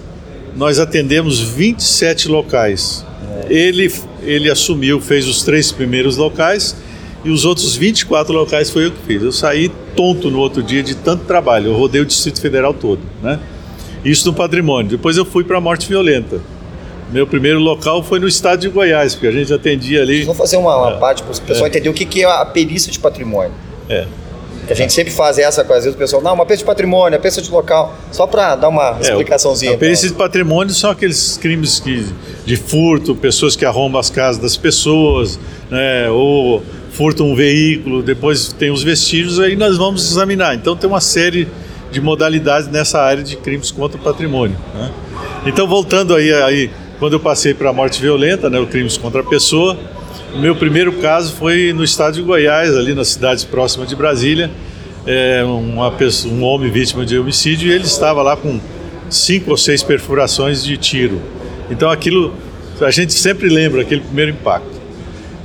nós 0.57 0.79
atendemos 0.79 1.41
27 1.41 2.29
locais. 2.29 3.05
É. 3.49 3.53
Ele, 3.53 3.93
ele 4.23 4.49
assumiu, 4.49 5.01
fez 5.01 5.27
os 5.27 5.43
três 5.43 5.73
primeiros 5.73 6.17
locais 6.17 6.77
e 7.25 7.31
os 7.31 7.45
outros 7.45 7.75
24 7.75 8.33
locais 8.33 8.71
foi 8.71 8.87
eu 8.87 8.93
que 8.93 9.05
fiz. 9.05 9.21
Eu 9.21 9.33
saí 9.33 9.69
tonto 9.97 10.31
no 10.31 10.39
outro 10.39 10.63
dia 10.63 10.81
de 10.81 10.95
tanto 10.95 11.25
trabalho. 11.25 11.73
Eu 11.73 11.77
rodei 11.77 12.01
o 12.01 12.07
Distrito 12.07 12.41
Federal 12.41 12.73
todo, 12.73 13.01
né? 13.21 13.41
Isso 14.05 14.29
no 14.29 14.33
patrimônio. 14.33 14.93
Depois 14.93 15.17
eu 15.17 15.25
fui 15.25 15.43
para 15.43 15.59
a 15.59 15.61
morte 15.61 15.89
violenta. 15.89 16.41
Meu 17.11 17.27
primeiro 17.27 17.59
local 17.59 18.01
foi 18.05 18.21
no 18.21 18.29
estado 18.29 18.61
de 18.61 18.69
Goiás, 18.69 19.15
porque 19.15 19.27
a 19.27 19.33
gente 19.33 19.53
atendia 19.53 20.03
ali. 20.03 20.23
Vamos 20.23 20.39
fazer 20.39 20.57
uma, 20.57 20.77
uma 20.77 20.97
é, 20.97 20.99
parte 20.99 21.25
para 21.25 21.33
o 21.33 21.41
pessoal 21.41 21.67
é. 21.67 21.69
entender 21.69 21.89
o 21.89 21.95
que, 21.95 22.05
que 22.05 22.23
é 22.23 22.27
a 22.27 22.45
perícia 22.45 22.93
de 22.93 22.99
patrimônio. 23.01 23.53
É. 23.89 24.07
Que 24.69 24.75
a 24.75 24.77
gente 24.77 24.93
sempre 24.93 25.11
faz 25.11 25.39
essa 25.39 25.65
com 25.65 25.73
às 25.73 25.85
vezes 25.85 25.95
o 25.95 25.99
pessoal, 25.99 26.23
não, 26.23 26.35
uma 26.35 26.45
peça 26.45 26.59
de 26.59 26.65
patrimônio, 26.67 27.17
uma 27.17 27.23
peça 27.23 27.41
de 27.41 27.51
local, 27.51 27.97
só 28.13 28.27
para 28.27 28.55
dar 28.55 28.69
uma 28.69 28.99
é, 28.99 29.01
explicaçãozinha. 29.01 29.73
A 29.73 29.79
perícia 29.79 30.07
de 30.09 30.15
patrimônio 30.15 30.75
são 30.75 30.91
aqueles 30.91 31.39
crimes 31.39 31.81
que, 31.81 32.07
de 32.45 32.57
furto, 32.57 33.15
pessoas 33.15 33.57
que 33.57 33.65
arrombam 33.65 33.99
as 33.99 34.11
casas 34.11 34.41
das 34.41 34.59
pessoas, 34.59 35.41
né, 35.71 36.11
ou 36.11 36.63
furtam 36.93 37.31
um 37.31 37.35
veículo, 37.35 38.03
depois 38.03 38.53
tem 38.53 38.71
os 38.71 38.83
vestígios, 38.83 39.41
aí 39.41 39.57
nós 39.57 39.79
vamos 39.79 40.11
examinar. 40.11 40.55
Então 40.55 40.77
tem 40.77 40.89
uma 40.89 41.01
série 41.01 41.49
de 41.91 41.99
modalidades 41.99 42.69
nessa 42.69 43.01
área 43.01 43.23
de 43.23 43.37
crimes 43.37 43.71
contra 43.71 43.99
o 43.99 44.03
patrimônio. 44.03 44.57
Né? 44.75 44.91
Então 45.47 45.67
voltando 45.67 46.15
aí, 46.15 46.31
aí 46.31 46.71
quando 46.99 47.15
eu 47.15 47.21
passei 47.21 47.55
para 47.55 47.71
a 47.71 47.73
morte 47.73 48.03
violenta, 48.03 48.51
né, 48.51 48.59
o 48.59 48.67
crimes 48.67 48.99
contra 48.99 49.23
a 49.23 49.25
pessoa, 49.25 49.79
o 50.35 50.39
meu 50.39 50.55
primeiro 50.55 50.93
caso 50.95 51.35
foi 51.35 51.73
no 51.73 51.83
estado 51.83 52.15
de 52.15 52.23
Goiás, 52.23 52.77
ali 52.77 52.95
nas 52.95 53.09
cidades 53.09 53.45
próximas 53.45 53.89
de 53.89 53.97
Brasília. 53.97 54.51
É, 55.07 55.43
uma 55.45 55.91
pessoa, 55.91 56.33
um 56.35 56.43
homem 56.43 56.71
vítima 56.71 57.05
de 57.05 57.19
homicídio 57.19 57.71
e 57.71 57.73
ele 57.73 57.85
estava 57.85 58.23
lá 58.23 58.37
com 58.37 58.61
cinco 59.09 59.51
ou 59.51 59.57
seis 59.57 59.83
perfurações 59.83 60.63
de 60.63 60.77
tiro. 60.77 61.21
Então 61.71 61.91
aquilo, 61.91 62.35
a 62.81 62.91
gente 62.91 63.13
sempre 63.13 63.49
lembra 63.49 63.83
aquele 63.83 64.03
primeiro 64.03 64.33
impacto. 64.33 64.79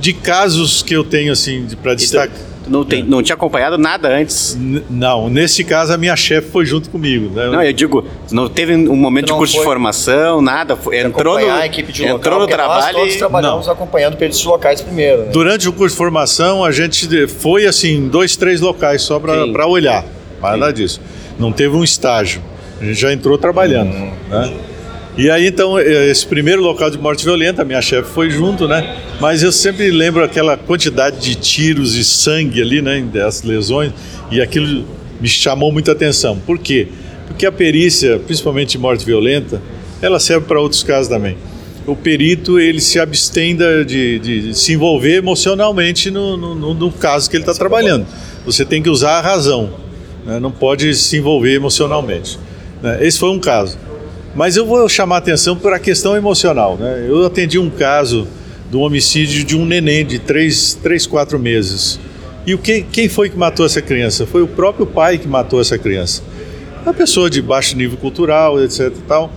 De 0.00 0.12
casos 0.12 0.82
que 0.82 0.94
eu 0.94 1.02
tenho 1.02 1.32
assim 1.32 1.66
para 1.82 1.94
destacar 1.94 2.53
não, 2.66 2.84
tem, 2.84 3.02
não 3.02 3.22
tinha 3.22 3.34
acompanhado 3.34 3.78
nada 3.78 4.08
antes? 4.08 4.54
N 4.54 4.82
não, 4.88 5.28
nesse 5.28 5.64
caso 5.64 5.92
a 5.92 5.96
minha 5.98 6.16
chefe 6.16 6.50
foi 6.50 6.64
junto 6.64 6.90
comigo. 6.90 7.34
Né? 7.34 7.46
Não, 7.48 7.62
eu 7.62 7.72
digo, 7.72 8.04
não 8.30 8.48
teve 8.48 8.74
um 8.74 8.96
momento 8.96 9.26
de 9.26 9.32
curso 9.32 9.54
foi... 9.54 9.60
de 9.60 9.66
formação, 9.66 10.40
nada, 10.40 10.76
foi, 10.76 10.98
entrou 10.98 11.40
no, 11.40 11.50
a 11.50 11.66
equipe 11.66 11.92
de 11.92 12.04
entrou 12.04 12.38
local, 12.38 12.40
no 12.40 12.46
trabalho 12.46 12.92
nós 12.92 12.96
todos 12.96 13.16
trabalhamos 13.16 13.66
não. 13.66 13.72
acompanhando 13.72 14.16
pelos 14.16 14.42
locais 14.44 14.80
primeiro. 14.80 15.22
Né? 15.22 15.30
Durante 15.32 15.68
o 15.68 15.72
curso 15.72 15.94
de 15.94 15.98
formação 15.98 16.64
a 16.64 16.70
gente 16.70 17.26
foi 17.26 17.66
assim, 17.66 18.08
dois, 18.08 18.36
três 18.36 18.60
locais 18.60 19.02
só 19.02 19.18
para 19.20 19.66
olhar, 19.66 20.04
nada 20.40 20.72
disso. 20.72 21.00
Não 21.38 21.52
teve 21.52 21.76
um 21.76 21.84
estágio, 21.84 22.42
a 22.80 22.84
gente 22.84 23.00
já 23.00 23.12
entrou 23.12 23.36
trabalhando. 23.36 23.92
Hum. 23.92 24.10
Né? 24.30 24.54
E 25.16 25.30
aí, 25.30 25.46
então, 25.46 25.78
eh, 25.78 26.10
esse 26.10 26.26
primeiro 26.26 26.60
local 26.60 26.90
de 26.90 26.98
morte 26.98 27.24
violenta, 27.24 27.64
minha 27.64 27.80
chefe 27.80 28.10
foi 28.10 28.30
junto, 28.30 28.66
né? 28.66 28.98
Mas 29.20 29.44
eu 29.44 29.52
sempre 29.52 29.88
lembro 29.92 30.24
aquela 30.24 30.56
quantidade 30.56 31.20
de 31.20 31.36
tiros 31.36 31.94
e 31.94 32.04
sangue 32.04 32.60
ali, 32.60 32.82
né? 32.82 33.00
Das 33.12 33.44
lesões, 33.44 33.92
e 34.32 34.40
aquilo 34.40 34.84
me 35.20 35.28
chamou 35.28 35.70
muita 35.70 35.92
atenção. 35.92 36.36
Por 36.38 36.58
quê? 36.58 36.88
Porque 37.28 37.46
a 37.46 37.52
perícia, 37.52 38.18
principalmente 38.18 38.70
de 38.70 38.78
morte 38.78 39.06
violenta, 39.06 39.62
ela 40.02 40.18
serve 40.18 40.46
para 40.46 40.60
outros 40.60 40.82
casos 40.82 41.08
também. 41.08 41.36
O 41.86 41.94
perito, 41.94 42.58
ele 42.58 42.80
se 42.80 42.98
abstém 42.98 43.56
de, 43.56 44.18
de 44.18 44.54
se 44.54 44.72
envolver 44.72 45.16
emocionalmente 45.16 46.10
no, 46.10 46.36
no, 46.36 46.74
no 46.74 46.90
caso 46.90 47.30
que 47.30 47.36
ele 47.36 47.42
está 47.42 47.54
trabalhando. 47.54 48.04
Você 48.44 48.64
tem 48.64 48.82
que 48.82 48.90
usar 48.90 49.18
a 49.18 49.20
razão, 49.20 49.70
né? 50.26 50.40
não 50.40 50.50
pode 50.50 50.92
se 50.94 51.18
envolver 51.18 51.54
emocionalmente. 51.54 52.38
Né? 52.82 52.98
Esse 53.06 53.18
foi 53.18 53.30
um 53.30 53.38
caso. 53.38 53.78
Mas 54.34 54.56
eu 54.56 54.66
vou 54.66 54.88
chamar 54.88 55.16
a 55.16 55.18
atenção 55.18 55.56
para 55.56 55.76
a 55.76 55.78
questão 55.78 56.16
emocional. 56.16 56.76
Né? 56.76 57.06
Eu 57.08 57.24
atendi 57.24 57.58
um 57.58 57.70
caso 57.70 58.26
do 58.70 58.80
homicídio 58.80 59.44
de 59.44 59.56
um 59.56 59.64
neném 59.64 60.04
de 60.04 60.18
3, 60.18 60.74
3 60.82 61.06
4 61.06 61.38
meses. 61.38 62.00
E 62.46 62.54
o 62.54 62.58
que, 62.58 62.82
quem 62.82 63.08
foi 63.08 63.30
que 63.30 63.38
matou 63.38 63.64
essa 63.64 63.80
criança? 63.80 64.26
Foi 64.26 64.42
o 64.42 64.48
próprio 64.48 64.84
pai 64.84 65.18
que 65.18 65.28
matou 65.28 65.60
essa 65.60 65.78
criança. 65.78 66.22
Uma 66.82 66.92
pessoa 66.92 67.30
de 67.30 67.40
baixo 67.40 67.76
nível 67.76 67.96
cultural, 67.96 68.62
etc. 68.62 68.92
Tal. 69.08 69.32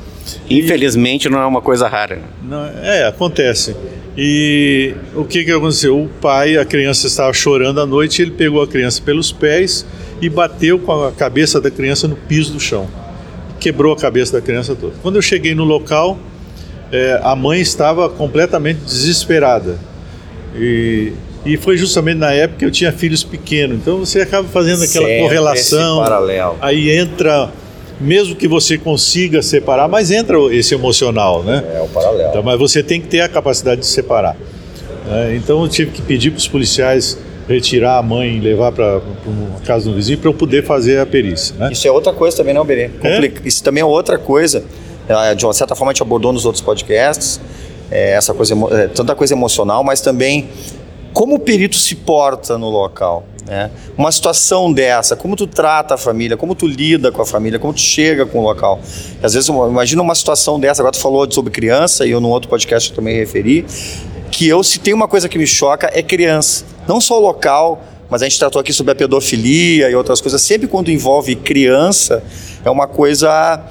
Infelizmente 0.49 1.25
e, 1.25 1.29
não 1.29 1.39
é 1.39 1.45
uma 1.45 1.61
coisa 1.61 1.87
rara. 1.87 2.19
Não, 2.43 2.65
é, 2.65 3.05
acontece. 3.05 3.75
E 4.17 4.93
o 5.15 5.23
que, 5.23 5.45
que 5.45 5.51
aconteceu? 5.51 6.01
O 6.01 6.09
pai, 6.09 6.57
a 6.57 6.65
criança 6.65 7.07
estava 7.07 7.31
chorando 7.31 7.79
à 7.79 7.85
noite, 7.85 8.21
ele 8.21 8.31
pegou 8.31 8.61
a 8.61 8.67
criança 8.67 9.01
pelos 9.01 9.31
pés 9.31 9.85
e 10.19 10.27
bateu 10.27 10.79
com 10.79 11.05
a 11.05 11.11
cabeça 11.11 11.61
da 11.61 11.69
criança 11.69 12.07
no 12.07 12.15
piso 12.15 12.51
do 12.51 12.59
chão. 12.59 12.89
Quebrou 13.59 13.93
a 13.93 13.97
cabeça 13.97 14.33
da 14.33 14.41
criança 14.41 14.75
toda. 14.75 14.93
Quando 15.01 15.15
eu 15.15 15.21
cheguei 15.21 15.53
no 15.55 15.63
local, 15.63 16.17
é, 16.91 17.19
a 17.23 17.35
mãe 17.35 17.59
estava 17.59 18.09
completamente 18.09 18.79
desesperada. 18.85 19.77
E, 20.55 21.13
e 21.45 21.57
foi 21.57 21.77
justamente 21.77 22.17
na 22.17 22.31
época 22.31 22.59
que 22.59 22.65
eu 22.65 22.71
tinha 22.71 22.91
filhos 22.91 23.23
pequenos. 23.23 23.77
Então 23.77 23.99
você 23.99 24.21
acaba 24.21 24.47
fazendo 24.47 24.83
aquela 24.83 25.05
Sempre 25.05 25.21
correlação. 25.21 25.99
paralelo. 25.99 26.57
Aí 26.61 26.89
entra, 26.91 27.49
mesmo 27.99 28.35
que 28.35 28.47
você 28.47 28.77
consiga 28.77 29.41
separar, 29.41 29.87
mas 29.87 30.11
entra 30.11 30.37
esse 30.53 30.73
emocional, 30.73 31.43
né? 31.43 31.63
É 31.75 31.81
o 31.81 31.87
paralelo. 31.87 32.29
Então, 32.29 32.43
mas 32.43 32.57
você 32.59 32.81
tem 32.83 33.01
que 33.01 33.07
ter 33.07 33.21
a 33.21 33.29
capacidade 33.29 33.81
de 33.81 33.87
separar. 33.87 34.35
né? 35.07 35.35
então 35.35 35.61
eu 35.61 35.67
tive 35.69 35.91
que 35.91 36.01
pedir 36.01 36.31
para 36.31 36.39
os 36.39 36.47
policiais 36.47 37.17
retirar 37.47 37.97
a 37.97 38.03
mãe 38.03 38.37
e 38.37 38.39
levar 38.39 38.71
para 38.71 39.01
uma 39.25 39.59
casa 39.61 39.89
do 39.89 39.95
vizinho 39.95 40.17
para 40.17 40.29
eu 40.29 40.33
poder 40.33 40.65
fazer 40.65 40.99
a 40.99 41.05
perícia. 41.05 41.55
Né? 41.57 41.69
Isso 41.71 41.87
é 41.87 41.91
outra 41.91 42.11
coisa 42.13 42.35
também, 42.37 42.53
não, 42.53 42.65
Berê? 42.65 42.89
Complica- 42.89 43.41
Isso 43.47 43.63
também 43.63 43.81
é 43.81 43.85
outra 43.85 44.17
coisa. 44.17 44.63
É, 45.07 45.33
De 45.35 45.45
uma 45.45 45.53
certa 45.53 45.73
forma, 45.75 45.91
a 45.91 45.93
gente 45.93 46.01
abordou 46.03 46.33
nos 46.33 46.45
outros 46.45 46.61
podcasts, 46.61 47.39
é, 47.89 48.11
essa 48.11 48.33
coisa, 48.33 48.53
é, 48.71 48.87
tanta 48.87 49.15
coisa 49.15 49.33
emocional, 49.33 49.83
mas 49.83 50.01
também 50.01 50.49
como 51.13 51.35
o 51.35 51.39
perito 51.39 51.77
se 51.77 51.95
porta 51.95 52.57
no 52.57 52.69
local. 52.69 53.25
Né? 53.47 53.71
Uma 53.97 54.11
situação 54.11 54.73
dessa, 54.73 55.15
como 55.15 55.37
tu 55.37 55.47
trata 55.47 55.93
a 55.93 55.97
família, 55.97 56.35
como 56.35 56.53
tu 56.53 56.67
lida 56.67 57.13
com 57.13 57.21
a 57.21 57.25
família, 57.25 57.57
como 57.57 57.71
tu 57.73 57.79
chega 57.79 58.25
com 58.25 58.39
o 58.39 58.43
local. 58.43 58.81
Às 59.23 59.33
vezes, 59.33 59.47
imagina 59.47 60.01
uma 60.01 60.13
situação 60.15 60.59
dessa, 60.59 60.81
agora 60.81 60.91
tu 60.91 60.99
falou 60.99 61.25
sobre 61.31 61.49
criança, 61.51 62.05
e 62.05 62.11
eu 62.11 62.19
num 62.19 62.27
outro 62.29 62.49
podcast 62.49 62.89
eu 62.89 62.95
também 62.97 63.15
referi, 63.15 63.65
que 64.31 64.47
eu, 64.47 64.63
se 64.63 64.79
tem 64.79 64.93
uma 64.93 65.07
coisa 65.07 65.27
que 65.27 65.37
me 65.37 65.47
choca, 65.47 65.89
é 65.93 66.01
criança. 66.01 66.65
Não 66.87 67.01
só 67.01 67.17
o 67.17 67.21
local, 67.21 67.83
mas 68.09 68.21
a 68.21 68.25
gente 68.25 68.39
tratou 68.39 68.59
aqui 68.59 68.71
sobre 68.71 68.91
a 68.91 68.95
pedofilia 68.95 69.89
e 69.89 69.95
outras 69.95 70.21
coisas. 70.21 70.41
Sempre 70.41 70.67
quando 70.67 70.89
envolve 70.89 71.35
criança, 71.35 72.23
é 72.63 72.69
uma 72.69 72.87
coisa 72.87 73.61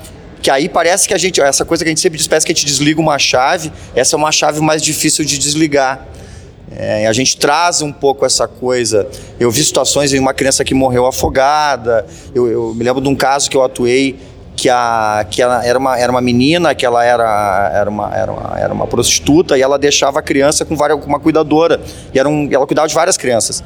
que 0.43 0.51
aí 0.51 0.69
parece 0.69 1.09
que 1.09 1.15
a 1.15 1.19
gente, 1.19 1.41
essa 1.41 1.65
coisa 1.65 1.83
que 1.83 1.89
a 1.89 1.91
gente 1.93 2.01
sempre 2.01 2.19
diz, 2.19 2.29
parece 2.29 2.47
que 2.47 2.53
a 2.53 2.55
gente 2.55 2.67
desliga 2.67 3.01
uma 3.01 3.19
chave, 3.19 3.73
essa 3.95 4.15
é 4.15 4.19
uma 4.19 4.31
chave 4.31 4.61
mais 4.61 4.83
difícil 4.83 5.25
de 5.25 5.39
desligar. 5.39 6.07
É, 6.71 7.07
a 7.07 7.13
gente 7.13 7.37
traz 7.37 7.81
um 7.81 7.93
pouco 7.93 8.27
essa 8.27 8.47
coisa. 8.47 9.09
Eu 9.41 9.51
vi 9.51 9.65
situações 9.65 10.13
em 10.13 10.19
uma 10.19 10.35
criança 10.35 10.65
que 10.65 10.75
morreu 10.75 11.07
afogada. 11.07 12.05
Eu, 12.35 12.49
eu 12.49 12.75
me 12.75 12.85
lembro 12.85 13.01
de 13.01 13.09
um 13.09 13.15
caso 13.15 13.49
que 13.49 13.57
eu 13.57 13.63
atuei 13.63 14.17
que, 14.57 14.71
a, 14.71 15.27
que 15.31 15.43
ela 15.43 15.65
era, 15.65 15.79
uma, 15.79 15.99
era 15.99 16.11
uma 16.11 16.21
menina, 16.23 16.75
que 16.75 16.87
ela 16.87 17.05
era, 17.05 17.71
era, 17.75 17.91
uma, 17.91 18.15
era, 18.17 18.33
uma, 18.33 18.59
era 18.59 18.75
uma 18.75 18.87
prostituta 18.87 19.59
e 19.59 19.63
ela 19.63 19.79
deixava 19.79 20.19
a 20.19 20.23
criança 20.23 20.65
com, 20.65 20.75
várias, 20.75 20.99
com 20.99 21.07
uma 21.07 21.21
cuidadora. 21.21 21.79
E 22.13 22.19
era 22.19 22.27
um, 22.27 22.49
ela 22.51 22.67
cuidava 22.67 22.89
de 22.89 22.95
várias 22.95 23.19
crianças. 23.19 23.63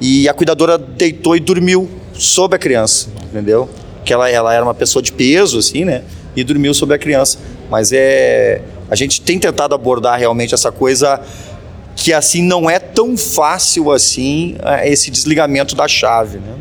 E 0.00 0.26
a 0.28 0.32
cuidadora 0.32 0.78
deitou 0.78 1.36
e 1.36 1.40
dormiu 1.40 1.88
sobre 2.14 2.56
a 2.56 2.58
criança, 2.58 3.10
entendeu? 3.22 3.68
Que 4.02 4.14
ela, 4.14 4.30
ela 4.30 4.54
era 4.54 4.64
uma 4.64 4.74
pessoa 4.74 5.02
de 5.02 5.12
peso, 5.12 5.58
assim, 5.58 5.84
né? 5.84 6.02
E 6.34 6.42
dormiu 6.42 6.72
sobre 6.72 6.96
a 6.96 6.98
criança. 6.98 7.38
Mas 7.68 7.92
é. 7.92 8.62
A 8.90 8.96
gente 8.96 9.20
tem 9.20 9.38
tentado 9.38 9.74
abordar 9.74 10.18
realmente 10.18 10.54
essa 10.54 10.72
coisa 10.72 11.20
que 11.94 12.12
assim 12.12 12.42
não 12.42 12.68
é 12.68 12.78
tão 12.78 13.16
fácil 13.16 13.92
assim 13.92 14.56
eh, 14.64 14.90
esse 14.90 15.10
desligamento 15.10 15.76
da 15.76 15.86
chave, 15.86 16.38
né? 16.38 16.54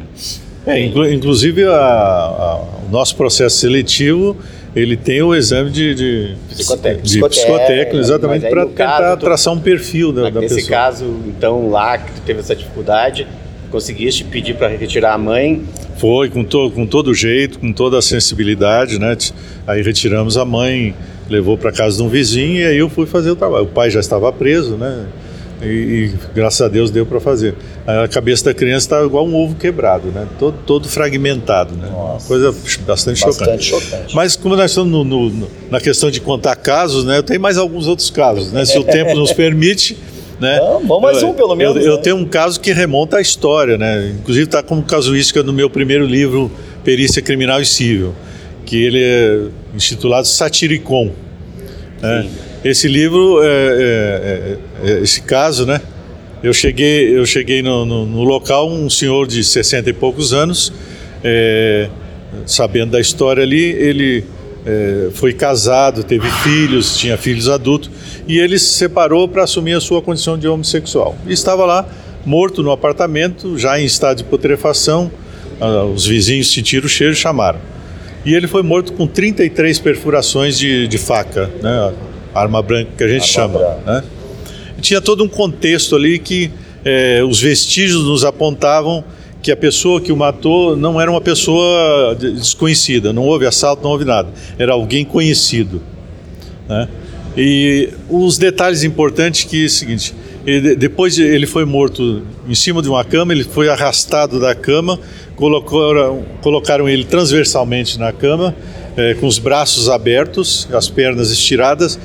É, 0.65 0.79
inclu- 0.85 1.11
inclusive 1.11 1.63
a- 1.65 1.71
a- 1.71 2.61
o 2.87 2.91
nosso 2.91 3.15
processo 3.15 3.57
seletivo 3.57 4.35
ele 4.75 4.95
tem 4.95 5.21
o 5.21 5.33
exame 5.33 5.71
de, 5.71 5.95
de 5.95 6.35
Psicotécnico. 6.49 7.07
de 7.07 7.19
psicotécnico, 7.27 7.95
Mas 7.97 8.05
exatamente 8.05 8.47
para 8.49 8.65
tentar 8.67 9.17
tu- 9.17 9.25
traçar 9.25 9.53
um 9.53 9.59
perfil 9.59 10.11
da, 10.11 10.29
da 10.29 10.41
Nesse 10.41 10.55
pessoa. 10.55 10.69
caso, 10.71 11.05
então, 11.27 11.69
lá 11.71 11.97
que 11.97 12.11
tu 12.11 12.21
teve 12.21 12.39
essa 12.41 12.55
dificuldade, 12.55 13.25
conseguiste 13.71 14.23
pedir 14.23 14.55
para 14.55 14.67
retirar 14.67 15.13
a 15.13 15.17
mãe. 15.17 15.63
Foi 15.97 16.29
com, 16.29 16.43
to, 16.43 16.69
com 16.71 16.85
todo 16.85 17.13
jeito, 17.15 17.57
com 17.59 17.73
toda 17.73 17.97
a 17.97 18.01
sensibilidade, 18.01 18.99
né? 18.99 19.17
Aí 19.65 19.81
retiramos 19.81 20.37
a 20.37 20.45
mãe, 20.45 20.93
levou 21.29 21.57
para 21.57 21.71
casa 21.71 21.97
de 21.97 22.03
um 22.03 22.07
vizinho 22.09 22.57
e 22.59 22.65
aí 22.65 22.77
eu 22.77 22.89
fui 22.89 23.05
fazer 23.07 23.31
o 23.31 23.35
trabalho. 23.35 23.65
O 23.65 23.67
pai 23.67 23.89
já 23.89 23.99
estava 23.99 24.31
preso, 24.31 24.75
né? 24.77 25.05
E, 25.61 25.65
e 25.65 26.13
graças 26.33 26.61
a 26.61 26.67
Deus 26.69 26.89
deu 26.89 27.05
para 27.05 27.19
fazer. 27.19 27.53
A 27.85 28.07
cabeça 28.07 28.45
da 28.45 28.53
criança 28.53 28.85
estava 28.85 29.05
igual 29.05 29.27
um 29.27 29.35
ovo 29.35 29.55
quebrado, 29.55 30.07
né? 30.07 30.25
Todo, 30.39 30.55
todo 30.65 30.87
fragmentado, 30.87 31.75
né? 31.75 31.89
Uma 31.93 32.17
coisa 32.19 32.51
bastante, 32.87 33.19
Bastante 33.19 33.19
chocante. 33.19 33.65
chocante. 33.65 34.15
Mas 34.15 34.35
como 34.35 34.55
nós 34.55 34.71
estamos 34.71 34.89
no- 34.91 35.03
no- 35.03 35.47
na 35.69 35.81
questão 35.81 36.09
de 36.09 36.21
contar 36.21 36.55
casos, 36.55 37.03
né? 37.03 37.17
Eu 37.17 37.23
tenho 37.23 37.41
mais 37.41 37.57
alguns 37.57 37.87
outros 37.87 38.09
casos, 38.09 38.51
né? 38.53 38.63
Se 38.63 38.77
o 38.77 38.83
tempo 38.83 39.13
nos 39.15 39.33
permite, 39.33 39.97
né? 40.39 40.59
Vamos, 40.59 40.87
vamos 40.87 41.03
mais 41.03 41.21
Eu- 41.21 41.29
um, 41.29 41.33
pelo 41.33 41.55
menos, 41.55 41.75
Eu, 41.77 41.81
eu 41.91 41.95
né? 41.97 42.01
tenho 42.03 42.15
um 42.15 42.25
caso 42.25 42.59
que 42.61 42.71
remonta 42.71 43.17
à 43.17 43.21
história, 43.21 43.77
né? 43.77 44.13
Inclusive 44.19 44.45
está 44.45 44.63
como 44.63 44.81
casuística 44.83 45.43
no 45.43 45.51
meu 45.51 45.69
primeiro 45.69 46.05
livro, 46.05 46.49
Perícia 46.85 47.21
Criminal 47.21 47.61
e 47.61 47.65
Civil, 47.65 48.13
que 48.65 48.81
ele 48.81 49.01
é 49.03 49.39
intitulado 49.75 50.25
Satiricon. 50.25 51.11
né? 52.01 52.29
Esse 52.63 52.87
livro, 52.87 53.41
é, 53.41 53.47
é, 53.47 54.57
é, 54.85 54.91
é, 54.91 54.99
esse 55.01 55.21
caso, 55.21 55.65
né? 55.65 55.81
Eu 56.43 56.53
cheguei, 56.53 57.17
eu 57.17 57.25
cheguei 57.25 57.61
no, 57.61 57.85
no- 57.85 58.05
no 58.05 58.23
local, 58.23 58.69
um 58.69 58.89
senhor 58.89 59.27
de 59.27 59.43
60 59.43 59.89
e 59.89 59.93
poucos 59.93 60.33
anos, 60.33 60.71
é, 61.23 61.89
sabendo 62.45 62.91
da 62.91 62.99
história 62.99 63.43
ali, 63.43 63.61
ele 63.63 64.23
é, 64.65 65.09
foi 65.13 65.33
casado, 65.33 66.03
teve 66.03 66.29
filhos, 66.43 66.97
tinha 66.97 67.17
filhos 67.17 67.47
adultos, 67.49 67.89
e 68.27 68.37
ele 68.39 68.57
se 68.59 68.73
separou 68.73 69.27
para 69.27 69.43
assumir 69.43 69.73
a 69.73 69.81
sua 69.81 70.01
condição 70.01 70.37
de 70.37 70.47
homossexual. 70.47 71.17
E 71.27 71.33
estava 71.33 71.65
lá, 71.65 71.87
morto 72.25 72.61
no 72.61 72.71
apartamento, 72.71 73.57
já 73.57 73.79
em 73.79 73.85
estado 73.85 74.17
de 74.17 74.23
putrefação, 74.25 75.11
os 75.93 76.05
vizinhos 76.05 76.51
sentiram 76.53 76.85
o 76.85 76.89
cheiro 76.89 77.13
e 77.13 77.15
chamaram. 77.17 77.59
E 78.25 78.33
ele 78.33 78.47
foi 78.47 78.63
morto 78.63 78.93
com 78.93 79.07
33 79.07 79.79
perfurações 79.79 80.57
de, 80.57 80.87
de 80.87 80.97
faca, 80.97 81.49
né? 81.61 81.93
Arma 82.33 82.61
branca 82.61 82.91
que 82.97 83.03
a 83.03 83.07
gente 83.07 83.27
chama. 83.27 83.59
branca. 83.59 83.81
Né? 83.85 84.03
Tinha 84.81 85.01
todo 85.01 85.23
um 85.23 85.27
contexto 85.27 85.95
ali 85.95 86.19
que 86.19 86.49
eh, 86.85 87.21
os 87.27 87.41
vestígios 87.41 88.03
nos 88.05 88.23
apontavam 88.23 89.03
que 89.41 89.51
a 89.51 89.57
pessoa 89.57 89.99
que 90.01 90.11
o 90.11 90.17
matou 90.17 90.75
não 90.75 90.99
era 90.99 91.09
uma 91.09 91.21
pessoa 91.21 92.15
de- 92.17 92.31
desconhecida, 92.33 93.11
não 93.13 93.23
houve 93.23 93.45
assalto, 93.45 93.83
não 93.83 93.91
houve 93.91 94.05
nada, 94.05 94.29
era 94.57 94.73
alguém 94.73 95.03
conhecido. 95.05 95.81
né? 96.67 96.87
E 97.37 97.89
os 98.09 98.37
detalhes 98.37 98.83
importantes 98.83 99.43
que 99.45 99.63
é 99.63 99.65
o 99.65 99.69
seguinte, 99.69 100.13
ele- 100.45 100.75
depois 100.75 101.15
de- 101.15 101.23
ele 101.23 101.45
foi 101.47 101.63
morto 101.65 102.21
em 102.47 102.55
cima 102.55 102.81
de 102.81 102.89
uma 102.89 103.03
cama, 103.03 103.31
ele 103.33 103.43
foi 103.43 103.69
arrastado 103.69 104.39
da 104.39 104.53
cama, 104.55 104.99
colocaram, 105.35 106.23
colocaram 106.41 106.87
ele 106.89 107.03
transversalmente 107.05 107.97
na 107.97 108.11
cama, 108.11 108.53
eh, 108.97 109.13
com 109.19 109.27
os 109.27 109.39
braços 109.39 109.87
abertos, 109.89 110.67
as 110.73 110.89
pernas 110.89 111.31
estiradas, 111.31 111.97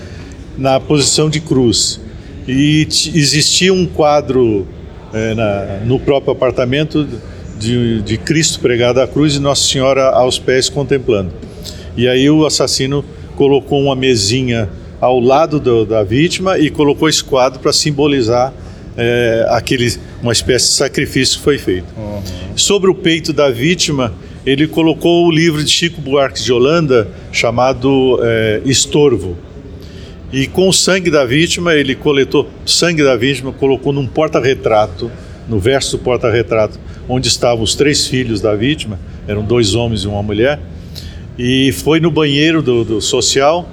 na 0.57 0.79
posição 0.81 1.29
de 1.29 1.41
cruz. 1.41 2.01
E 2.47 2.87
existia 3.15 3.73
um 3.73 3.87
quadro 3.87 4.67
eh, 5.13 5.35
na- 5.35 5.81
no 5.85 5.99
próprio 5.99 6.33
apartamento 6.33 7.07
de, 7.59 8.03
de 8.03 8.19
Cristo 8.19 8.61
pregado 8.61 9.01
à 9.01 9.07
cruz 9.07 9.35
e 9.37 9.39
Nossa 9.41 9.63
Senhora 9.67 10.11
aos 10.11 10.39
pés 10.39 10.69
contemplando. 10.69 11.31
E 11.97 12.07
aí 12.09 12.29
o 12.29 12.45
assassino 12.45 13.05
colocou 13.37 13.81
uma 13.83 13.97
mesinha 13.97 14.69
ao 15.01 15.19
lado 15.21 15.59
do- 15.61 15.85
da 15.87 16.03
vítima 16.03 16.59
e 16.59 16.69
colocou 16.71 17.09
esse 17.09 17.23
quadro 17.25 17.61
para 17.61 17.73
simbolizar 17.73 18.53
eh, 18.97 19.47
aquele, 19.51 19.93
uma 20.23 20.33
espécie 20.33 20.67
de 20.69 20.73
sacrifício 20.75 21.39
que 21.39 21.45
foi 21.45 21.59
feito. 21.59 21.87
Sobre 22.55 22.91
o 22.91 22.95
peito 22.95 23.33
da 23.33 23.51
vítima, 23.51 24.13
ele 24.47 24.67
colocou 24.69 25.27
o 25.27 25.31
livro 25.33 25.65
de 25.65 25.71
Chico 25.71 26.01
Buarque 26.01 26.41
de 26.43 26.53
Holanda 26.53 27.09
chamado 27.33 28.21
eh, 28.23 28.61
Estorvo. 28.67 29.37
E 30.35 30.49
com 30.49 30.69
o 30.69 30.73
sangue 30.73 31.13
da 31.13 31.25
vítima, 31.25 31.75
ele 31.75 31.95
coletou 31.95 32.51
sangue 32.67 33.05
da 33.05 33.15
vítima, 33.15 33.53
colocou 33.53 33.93
num 33.93 34.05
porta-retrato, 34.05 35.09
no 35.49 35.61
verso 35.61 35.97
do 35.97 36.03
porta-retrato, 36.03 36.77
onde 37.09 37.29
estavam 37.29 37.63
os 37.63 37.77
três 37.77 38.09
filhos 38.09 38.41
da 38.41 38.53
vítima, 38.57 38.99
eram 39.29 39.45
dois 39.45 39.77
homens 39.77 40.01
e 40.01 40.09
uma 40.09 40.25
mulher, 40.25 40.59
e 41.39 41.71
foi 41.71 42.01
no 42.01 42.11
banheiro 42.11 42.61
do, 42.61 42.83
do 42.85 43.01
social 43.01 43.69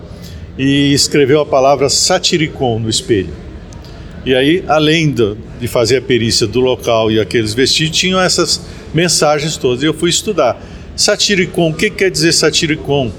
e 0.56 0.94
escreveu 0.94 1.42
a 1.42 1.46
palavra 1.48 1.90
satiricon 1.90 2.78
no 2.78 2.92
espelho. 2.92 3.34
E 4.24 4.36
aí, 4.36 4.64
além 4.68 5.10
do- 5.10 5.36
de 5.60 5.68
fazer 5.68 5.98
a 5.98 6.02
perícia 6.04 6.46
do 6.46 6.60
local 6.60 7.12
e 7.12 7.20
aqueles 7.20 7.56
vestígios, 7.56 7.98
tinham 7.98 8.22
essas 8.22 8.62
mensagens 8.94 9.58
todas. 9.58 9.82
E 9.82 9.88
eu 9.88 9.96
fui 9.96 10.12
estudar. 10.12 10.62
Satiricon, 10.96 11.72
o 11.72 11.74
que 11.74 11.90
quer 11.90 12.12
dizer 12.12 12.32
satiricon? 12.34 13.12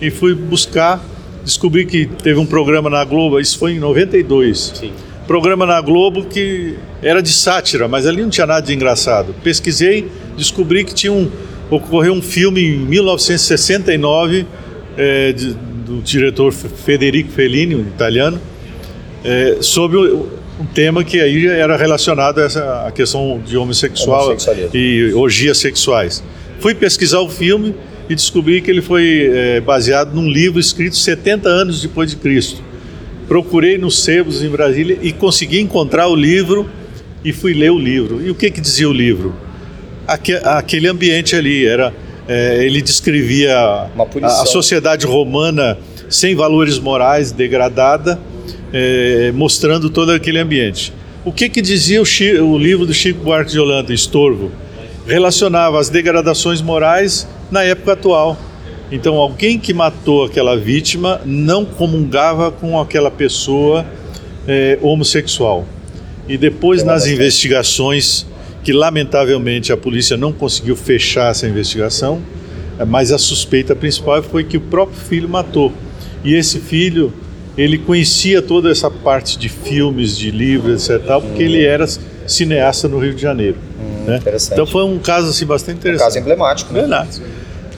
E 0.00 0.10
fui 0.10 0.34
buscar, 0.34 1.04
descobri 1.46 1.86
que 1.86 2.04
teve 2.06 2.38
um 2.38 2.44
programa 2.44 2.90
na 2.90 3.02
Globo, 3.04 3.40
isso 3.40 3.58
foi 3.58 3.72
em 3.72 3.78
92. 3.78 4.72
Sim. 4.78 4.92
Programa 5.26 5.64
na 5.64 5.80
Globo 5.80 6.24
que 6.26 6.74
era 7.02 7.22
de 7.22 7.30
sátira, 7.30 7.88
mas 7.88 8.06
ali 8.06 8.20
não 8.22 8.28
tinha 8.30 8.46
nada 8.46 8.66
de 8.66 8.74
engraçado. 8.74 9.34
Pesquisei, 9.42 10.08
descobri 10.36 10.84
que 10.84 10.92
tinha 10.94 11.12
um, 11.12 11.30
ocorreu 11.70 12.12
um 12.12 12.20
filme 12.22 12.60
em 12.62 12.76
1969 12.78 14.46
eh, 14.98 15.32
de- 15.32 15.54
do 15.86 16.02
diretor 16.02 16.52
Federico 16.52 17.30
Fellini, 17.30 17.76
um 17.76 17.80
italiano, 17.80 18.40
é, 19.24 19.58
sobre 19.60 19.96
um 19.98 20.64
tema 20.74 21.04
que 21.04 21.20
aí 21.20 21.46
era 21.46 21.76
relacionado 21.76 22.40
a 22.40 22.44
essa 22.44 22.86
a 22.88 22.90
questão 22.90 23.40
de 23.46 23.56
homossexual 23.56 24.30
e 24.74 25.12
orgias 25.14 25.58
sexuais. 25.58 26.24
Fui 26.58 26.74
pesquisar 26.74 27.20
o 27.20 27.28
filme 27.28 27.72
e 28.08 28.14
descobri 28.14 28.60
que 28.60 28.70
ele 28.70 28.82
foi 28.82 29.30
é, 29.32 29.60
baseado 29.60 30.14
num 30.14 30.28
livro 30.28 30.60
escrito 30.60 30.96
70 30.96 31.48
anos 31.48 31.82
depois 31.82 32.10
de 32.10 32.16
Cristo. 32.16 32.62
Procurei 33.28 33.76
nos 33.78 34.02
sebos 34.04 34.42
em 34.42 34.48
Brasília 34.48 34.98
e 35.02 35.12
consegui 35.12 35.60
encontrar 35.60 36.06
o 36.08 36.14
livro 36.14 36.68
e 37.24 37.32
fui 37.32 37.52
ler 37.54 37.72
o 37.72 37.78
livro. 37.78 38.24
E 38.24 38.30
o 38.30 38.34
que, 38.34 38.50
que 38.50 38.60
dizia 38.60 38.88
o 38.88 38.92
livro? 38.92 39.34
Aque- 40.06 40.40
aquele 40.44 40.86
ambiente 40.86 41.34
ali 41.34 41.66
era 41.66 41.92
é, 42.28 42.64
ele 42.64 42.80
descrevia 42.82 43.56
a, 43.56 43.88
a 44.26 44.46
sociedade 44.46 45.06
romana 45.06 45.76
sem 46.08 46.34
valores 46.36 46.78
morais, 46.78 47.32
degradada, 47.32 48.20
é, 48.72 49.32
mostrando 49.34 49.90
todo 49.90 50.12
aquele 50.12 50.38
ambiente. 50.38 50.92
O 51.24 51.32
que, 51.32 51.48
que 51.48 51.60
dizia 51.60 52.00
o, 52.00 52.04
Chi- 52.06 52.38
o 52.38 52.56
livro 52.56 52.86
do 52.86 52.94
Chico 52.94 53.20
Buarque 53.24 53.50
de 53.50 53.58
Holanda, 53.58 53.92
Estorvo? 53.92 54.52
Relacionava 55.06 55.78
as 55.78 55.88
degradações 55.88 56.60
morais 56.60 57.28
na 57.50 57.62
época 57.62 57.92
atual. 57.92 58.36
Então, 58.90 59.16
alguém 59.16 59.58
que 59.58 59.72
matou 59.72 60.24
aquela 60.24 60.56
vítima 60.56 61.20
não 61.24 61.64
comungava 61.64 62.50
com 62.50 62.80
aquela 62.80 63.10
pessoa 63.10 63.86
é, 64.46 64.78
homossexual. 64.82 65.64
E 66.28 66.36
depois, 66.36 66.82
nas 66.82 67.06
investigações, 67.06 68.26
que 68.64 68.72
lamentavelmente 68.72 69.72
a 69.72 69.76
polícia 69.76 70.16
não 70.16 70.32
conseguiu 70.32 70.74
fechar 70.74 71.30
essa 71.30 71.46
investigação, 71.46 72.20
eh, 72.76 72.84
mas 72.84 73.12
a 73.12 73.18
suspeita 73.18 73.76
principal 73.76 74.20
foi 74.24 74.42
que 74.42 74.56
o 74.56 74.60
próprio 74.60 74.98
filho 74.98 75.28
matou. 75.28 75.72
E 76.24 76.34
esse 76.34 76.58
filho, 76.58 77.12
ele 77.56 77.78
conhecia 77.78 78.42
toda 78.42 78.68
essa 78.68 78.90
parte 78.90 79.38
de 79.38 79.48
filmes, 79.48 80.18
de 80.18 80.32
livros, 80.32 80.90
etc. 80.90 81.06
Porque 81.20 81.44
ele 81.44 81.64
era 81.64 81.86
cineasta 82.26 82.88
no 82.88 82.98
Rio 82.98 83.14
de 83.14 83.22
Janeiro. 83.22 83.56
Né? 84.06 84.16
interessante. 84.16 84.52
Então 84.54 84.66
foi 84.66 84.84
um 84.84 84.98
caso 84.98 85.28
assim, 85.30 85.44
bastante 85.46 85.76
Um 85.76 85.78
interessante. 85.80 86.06
caso 86.06 86.18
emblemático, 86.18 86.72
né? 86.72 86.80
Verdade. 86.80 87.22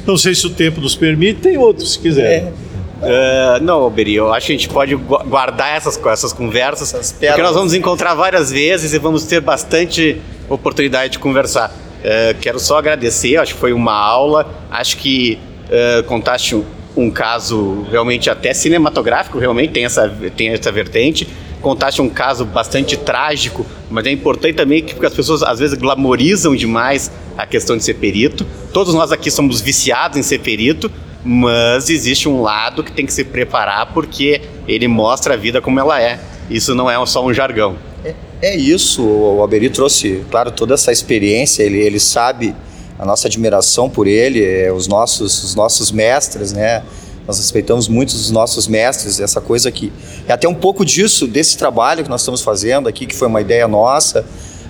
Não 0.07 0.17
sei 0.17 0.35
se 0.35 0.47
o 0.47 0.51
tempo 0.51 0.81
nos 0.81 0.95
permite, 0.97 1.41
tem 1.41 1.57
outros 1.59 1.93
se 1.95 1.99
quiser. 1.99 2.53
É, 3.01 3.61
não, 3.61 3.81
Alberi, 3.83 4.15
eu 4.17 4.33
acho 4.33 4.47
que 4.47 4.53
a 4.53 4.57
gente 4.57 4.69
pode 4.69 4.95
gu- 4.97 5.23
guardar 5.27 5.77
essas, 5.77 5.99
essas 6.07 6.33
conversas, 6.33 6.93
porque 6.93 7.27
pérolas. 7.27 7.45
nós 7.47 7.55
vamos 7.55 7.75
encontrar 7.75 8.15
várias 8.15 8.51
vezes 8.51 8.93
e 8.93 8.99
vamos 8.99 9.25
ter 9.25 9.41
bastante 9.41 10.21
oportunidade 10.49 11.13
de 11.13 11.19
conversar. 11.19 11.73
É, 12.03 12.35
quero 12.41 12.59
só 12.59 12.79
agradecer, 12.79 13.37
acho 13.37 13.55
que 13.55 13.61
foi 13.61 13.73
uma 13.73 13.93
aula, 13.95 14.49
acho 14.71 14.97
que 14.97 15.39
é, 15.71 16.03
contaste 16.03 16.57
um, 16.57 16.65
um 16.97 17.11
caso 17.11 17.87
realmente 17.91 18.29
até 18.31 18.53
cinematográfico, 18.53 19.39
realmente 19.39 19.73
tem 19.73 19.85
essa, 19.85 20.09
tem 20.37 20.49
essa 20.49 20.73
vertente. 20.73 21.29
Contaste 21.61 22.01
um 22.01 22.09
caso 22.09 22.45
bastante 22.45 22.97
trágico, 22.97 23.67
mas 23.91 24.07
é 24.07 24.11
importante 24.11 24.55
também 24.55 24.83
que 24.83 24.95
porque 24.95 25.07
as 25.07 25.15
pessoas 25.15 25.43
às 25.43 25.59
vezes 25.59 25.77
glamorizam 25.77 26.55
demais 26.55 27.11
a 27.37 27.47
questão 27.47 27.77
de 27.77 27.85
ser 27.85 27.95
perito. 27.95 28.47
Todos 28.73 28.95
nós 28.95 29.11
aqui 29.11 29.31
somos 29.31 29.61
viciados 29.61 30.17
em 30.17 30.23
ser 30.23 30.39
perito, 30.39 30.91
mas 31.25 31.91
existe 31.91 32.29
um 32.29 32.41
lado 32.43 32.85
que 32.85 32.93
tem 32.93 33.05
que 33.05 33.13
se 33.13 33.25
preparar 33.25 33.93
porque 33.93 34.41
ele 34.67 34.87
mostra 34.87 35.35
a 35.35 35.37
vida 35.37 35.61
como 35.61 35.81
ela 35.81 36.01
é. 36.01 36.21
Isso 36.49 36.75
não 36.75 36.91
é 36.91 37.05
só 37.07 37.25
um 37.25 37.35
jargão. 37.35 37.77
É, 38.05 38.15
é 38.41 38.57
isso, 38.57 39.03
o 39.03 39.41
Alberi 39.41 39.69
trouxe, 39.69 40.25
claro, 40.31 40.51
toda 40.51 40.75
essa 40.75 40.93
experiência, 40.93 41.63
ele, 41.63 41.79
ele 41.79 41.99
sabe 41.99 42.55
a 42.99 43.05
nossa 43.05 43.29
admiração 43.29 43.89
por 43.89 44.07
ele, 44.07 44.45
é, 44.45 44.73
os, 44.73 44.87
nossos, 44.89 45.45
os 45.45 45.55
nossos 45.55 45.93
mestres, 45.93 46.53
né? 46.53 46.83
Nós 47.29 47.37
respeitamos 47.37 47.89
muito 47.89 48.09
os 48.09 48.31
nossos 48.31 48.67
mestres, 48.67 49.21
essa 49.21 49.39
coisa 49.39 49.71
que. 49.71 49.93
É 50.27 50.33
até 50.33 50.49
um 50.49 50.55
pouco 50.55 50.83
disso, 50.83 51.27
desse 51.27 51.59
trabalho 51.59 52.03
que 52.03 52.09
nós 52.09 52.23
estamos 52.23 52.41
fazendo 52.41 52.89
aqui, 52.89 53.05
que 53.05 53.15
foi 53.15 53.29
uma 53.29 53.43
ideia 53.43 53.69
nossa, 53.69 54.25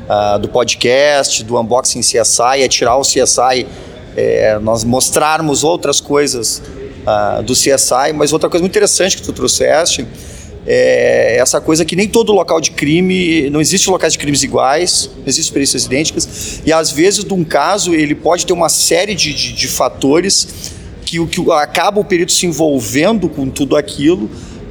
ah, 0.09 0.38
do 0.38 0.49
podcast, 0.49 1.44
do 1.44 1.57
Unboxing 1.57 2.01
CSI, 2.01 2.62
é 2.64 2.66
tirar 2.66 2.97
o 2.97 3.03
CSI, 3.03 3.64
é, 4.16 4.59
nós 4.59 4.83
mostrarmos 4.83 5.62
outras 5.62 6.01
coisas 6.01 6.61
ah, 7.07 7.40
do 7.42 7.53
CSI, 7.53 8.12
mas 8.12 8.33
outra 8.33 8.51
coisa 8.51 8.61
muito 8.61 8.73
interessante 8.73 9.16
que 9.16 9.23
tu 9.23 9.33
trouxeste 9.33 10.05
é 10.66 11.37
essa 11.38 11.61
coisa 11.61 11.85
que 11.85 11.94
nem 11.94 12.09
todo 12.09 12.33
local 12.33 12.61
de 12.61 12.73
crime, 12.73 13.49
não 13.51 13.61
existe 13.61 13.88
locais 13.88 14.14
de 14.14 14.18
crimes 14.18 14.42
iguais, 14.42 15.09
não 15.16 15.25
existem 15.29 15.55
perícias 15.55 15.85
idênticas, 15.85 16.61
e 16.66 16.73
às 16.73 16.90
vezes 16.90 17.25
de 17.25 17.33
um 17.33 17.44
caso 17.44 17.94
ele 17.94 18.16
pode 18.16 18.44
ter 18.44 18.53
uma 18.53 18.68
série 18.68 19.14
de, 19.14 19.33
de, 19.33 19.53
de 19.53 19.68
fatores 19.68 20.77
que, 21.09 21.18
o- 21.21 21.27
que 21.27 21.40
acaba 21.53 22.01
o 22.01 22.05
perito 22.05 22.33
se 22.33 22.47
envolvendo 22.47 23.29
com 23.29 23.49
tudo 23.49 23.77
aquilo 23.77 24.29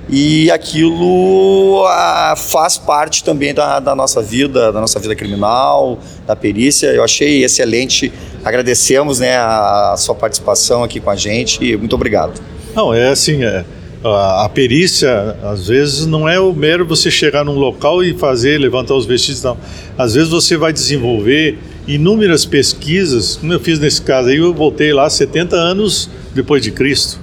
e 0.10 0.50
aquilo 0.52 1.84
ah, 1.88 2.34
faz 2.38 2.78
parte 2.78 3.24
também 3.24 3.54
da, 3.54 3.80
da 3.80 3.96
nossa 3.96 4.22
vida, 4.22 4.72
da 4.72 4.80
nossa 4.80 5.00
vida 5.00 5.16
criminal, 5.16 6.00
da 6.26 6.36
perícia. 6.36 6.88
Eu 6.88 7.04
achei 7.04 7.44
excelente. 7.44 8.12
Agradecemos 8.44 9.20
né, 9.20 9.36
a, 9.36 9.94
a 9.94 9.98
sua 9.98 10.16
participação 10.16 10.84
aqui 10.84 11.00
com 11.00 11.10
a 11.10 11.16
gente 11.16 11.64
e 11.64 11.76
muito 11.76 11.94
obrigado. 11.96 12.40
Não, 12.74 12.94
é 12.94 13.10
assim, 13.10 13.44
é, 13.44 13.66
a, 14.04 14.46
a 14.46 14.50
perícia, 14.50 15.36
às 15.44 15.68
vezes, 15.68 16.06
não 16.06 16.30
é 16.30 16.40
o 16.40 16.54
mero 16.54 16.86
você 16.86 17.12
chegar 17.12 17.44
num 17.44 17.56
local 17.56 18.02
e 18.04 18.14
fazer, 18.14 18.58
levantar 18.60 18.94
os 18.94 19.06
vestígios, 19.06 19.44
não. 19.44 19.58
Às 19.98 20.14
vezes 20.14 20.30
você 20.30 20.56
vai 20.56 20.72
desenvolver 20.72 21.58
inúmeras 21.88 22.46
pesquisas, 22.46 23.38
como 23.38 23.54
eu 23.54 23.60
fiz 23.60 23.80
nesse 23.80 24.02
caso 24.02 24.30
aí, 24.30 24.38
eu 24.38 24.54
voltei 24.54 24.92
lá 24.94 25.10
70 25.10 25.56
anos 25.56 26.10
depois 26.36 26.62
de 26.62 26.72
Cristo. 26.72 27.20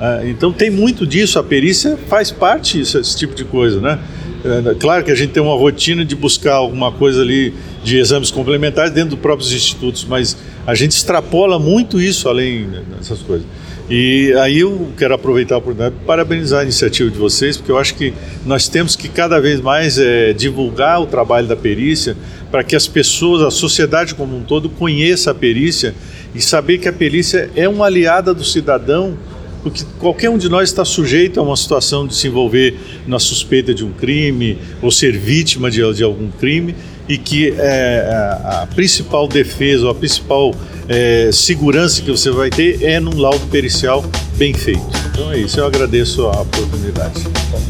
É, 0.00 0.28
então 0.28 0.52
tem 0.52 0.70
muito 0.70 1.06
disso, 1.06 1.38
a 1.38 1.42
perícia 1.42 1.98
faz 2.08 2.30
parte 2.30 2.78
disso, 2.78 2.98
esse 2.98 3.16
tipo 3.16 3.34
de 3.34 3.44
coisa, 3.44 3.80
né? 3.80 3.98
É, 4.42 4.74
claro 4.74 5.04
que 5.04 5.10
a 5.10 5.14
gente 5.14 5.30
tem 5.30 5.42
uma 5.42 5.54
rotina 5.54 6.04
de 6.04 6.16
buscar 6.16 6.54
alguma 6.54 6.90
coisa 6.90 7.20
ali 7.20 7.52
de 7.84 7.98
exames 7.98 8.30
complementares 8.30 8.90
dentro 8.92 9.10
dos 9.10 9.18
próprios 9.18 9.52
institutos, 9.52 10.04
mas 10.04 10.36
a 10.66 10.74
gente 10.74 10.92
extrapola 10.92 11.58
muito 11.58 12.00
isso 12.00 12.28
além 12.28 12.66
dessas 12.96 13.20
coisas. 13.20 13.46
E 13.90 14.32
aí 14.40 14.60
eu 14.60 14.88
quero 14.96 15.14
aproveitar 15.14 15.56
a 15.56 15.58
oportunidade 15.58 15.96
para 15.96 16.06
parabenizar 16.06 16.60
a 16.60 16.62
iniciativa 16.62 17.10
de 17.10 17.18
vocês, 17.18 17.56
porque 17.56 17.72
eu 17.72 17.76
acho 17.76 17.96
que 17.96 18.14
nós 18.46 18.68
temos 18.68 18.94
que 18.94 19.08
cada 19.08 19.40
vez 19.40 19.60
mais 19.60 19.98
é, 19.98 20.32
divulgar 20.32 21.02
o 21.02 21.06
trabalho 21.06 21.48
da 21.48 21.56
perícia 21.56 22.16
para 22.50 22.64
que 22.64 22.74
as 22.74 22.86
pessoas, 22.86 23.42
a 23.42 23.50
sociedade 23.50 24.14
como 24.14 24.36
um 24.36 24.42
todo, 24.42 24.68
conheça 24.68 25.30
a 25.30 25.34
perícia 25.34 25.94
e 26.34 26.40
saber 26.40 26.78
que 26.78 26.88
a 26.88 26.92
perícia 26.92 27.50
é 27.54 27.68
uma 27.68 27.86
aliada 27.86 28.34
do 28.34 28.44
cidadão 28.44 29.16
porque 29.62 29.84
qualquer 29.98 30.30
um 30.30 30.38
de 30.38 30.48
nós 30.48 30.70
está 30.70 30.84
sujeito 30.84 31.38
a 31.38 31.42
uma 31.42 31.56
situação 31.56 32.06
de 32.06 32.14
se 32.14 32.26
envolver 32.26 32.74
na 33.06 33.18
suspeita 33.18 33.74
de 33.74 33.84
um 33.84 33.92
crime 33.92 34.58
ou 34.80 34.90
ser 34.90 35.16
vítima 35.16 35.70
de, 35.70 35.80
de 35.92 36.02
algum 36.02 36.30
crime 36.30 36.74
e 37.08 37.18
que 37.18 37.52
é, 37.58 38.08
a, 38.08 38.62
a 38.62 38.66
principal 38.66 39.28
defesa 39.28 39.84
ou 39.84 39.90
a 39.90 39.94
principal 39.94 40.54
é, 40.88 41.30
segurança 41.32 42.00
que 42.00 42.10
você 42.10 42.30
vai 42.30 42.50
ter 42.50 42.82
é 42.82 42.98
num 43.00 43.18
laudo 43.18 43.46
pericial 43.48 44.04
bem 44.36 44.54
feito. 44.54 44.80
Então 45.12 45.32
é 45.32 45.38
isso, 45.38 45.60
eu 45.60 45.66
agradeço 45.66 46.26
a 46.26 46.40
oportunidade. 46.40 47.22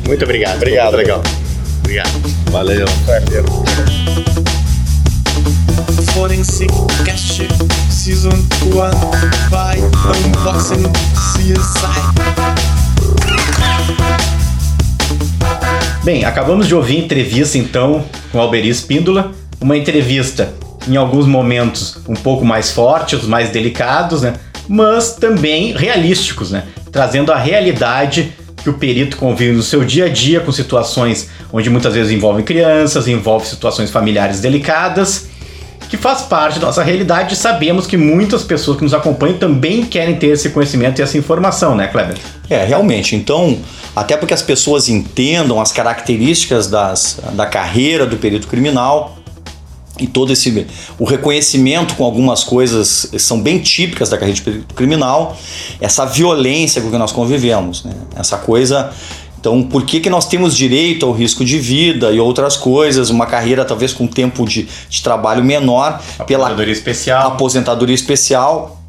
Muito 0.07 0.25
obrigado. 0.25 0.57
Obrigado. 0.57 0.97
Legal. 0.97 1.23
Obrigado. 1.81 2.11
Valeu. 2.51 2.87
Forensic 6.14 6.70
Cash 7.05 7.42
Season 7.90 8.31
1 8.31 8.37
by 9.51 9.81
Unboxing 10.27 10.83
CSI. 11.14 12.01
Bem, 16.03 16.25
acabamos 16.25 16.66
de 16.66 16.75
ouvir 16.75 16.99
entrevista 16.99 17.59
então 17.59 18.05
com 18.33 18.40
Alberi 18.40 18.68
Espíndola, 18.68 19.33
uma 19.61 19.77
entrevista 19.77 20.53
em 20.88 20.96
alguns 20.96 21.27
momentos 21.27 21.99
um 22.09 22.14
pouco 22.14 22.44
mais 22.44 22.73
fortes, 22.73 23.23
mais 23.25 23.51
delicados, 23.51 24.23
né? 24.23 24.35
Mas 24.68 25.14
também 25.14 25.73
realísticos, 25.73 26.51
né? 26.51 26.64
Trazendo 26.90 27.33
a 27.33 27.37
realidade 27.37 28.33
que 28.62 28.68
o 28.68 28.75
perito 28.75 29.16
convive 29.16 29.53
no 29.53 29.62
seu 29.62 29.85
dia 29.85 30.07
a 30.07 30.09
dia 30.09 30.40
com 30.40 30.53
situações 30.53 31.29
onde 31.53 31.70
muitas 31.70 31.94
vezes 31.94 32.12
envolvem 32.12 32.44
crianças, 32.44 33.09
envolve 33.09 33.46
situações 33.46 33.90
familiares 33.90 34.40
delicadas, 34.40 35.29
que 35.91 35.97
faz 35.97 36.23
parte 36.23 36.61
da 36.61 36.67
nossa 36.67 36.85
realidade 36.85 37.35
sabemos 37.35 37.85
que 37.85 37.97
muitas 37.97 38.45
pessoas 38.45 38.77
que 38.77 38.85
nos 38.85 38.95
acompanham 38.95 39.37
também 39.38 39.85
querem 39.85 40.15
ter 40.15 40.29
esse 40.29 40.51
conhecimento 40.51 41.01
e 41.01 41.03
essa 41.03 41.19
informação, 41.19 41.75
né, 41.75 41.88
Kleber? 41.88 42.17
É, 42.49 42.65
realmente. 42.65 43.17
Então, 43.17 43.59
até 43.95 44.17
porque 44.17 44.33
as 44.33 44.41
pessoas 44.41 44.88
entendam 44.88 45.61
as 45.61 45.73
características 45.73 46.69
das, 46.69 47.19
da 47.33 47.45
carreira 47.45 48.07
do 48.07 48.17
perito 48.17 48.47
criminal 48.47 49.17
e 49.99 50.07
todo 50.07 50.33
esse 50.33 50.67
o 50.97 51.05
reconhecimento 51.05 51.97
com 51.97 52.05
algumas 52.05 52.45
coisas 52.45 53.11
são 53.19 53.41
bem 53.41 53.59
típicas 53.59 54.09
da 54.09 54.17
carreira 54.17 54.37
de 54.37 54.43
perito 54.43 54.75
criminal, 54.75 55.37
essa 55.81 56.07
violência 56.07 56.81
com 56.81 56.88
que 56.88 56.97
nós 56.97 57.11
convivemos, 57.11 57.85
né? 57.85 57.93
Essa 58.17 58.38
coisa 58.38 58.91
então, 59.41 59.63
por 59.63 59.87
que, 59.87 60.01
que 60.01 60.11
nós 60.11 60.29
temos 60.29 60.55
direito 60.55 61.07
ao 61.07 61.13
risco 61.13 61.43
de 61.43 61.59
vida 61.59 62.13
e 62.13 62.21
outras 62.21 62.59
coisas, 62.59 63.09
uma 63.09 63.25
carreira 63.25 63.65
talvez 63.65 63.91
com 63.91 64.07
tempo 64.07 64.47
de, 64.47 64.69
de 64.88 65.03
trabalho 65.03 65.43
menor, 65.43 65.99
pela 66.27 66.45
Aposentadoria 66.45 66.73
especial. 66.75 67.27
aposentadoria 67.29 67.95
especial, 67.95 68.83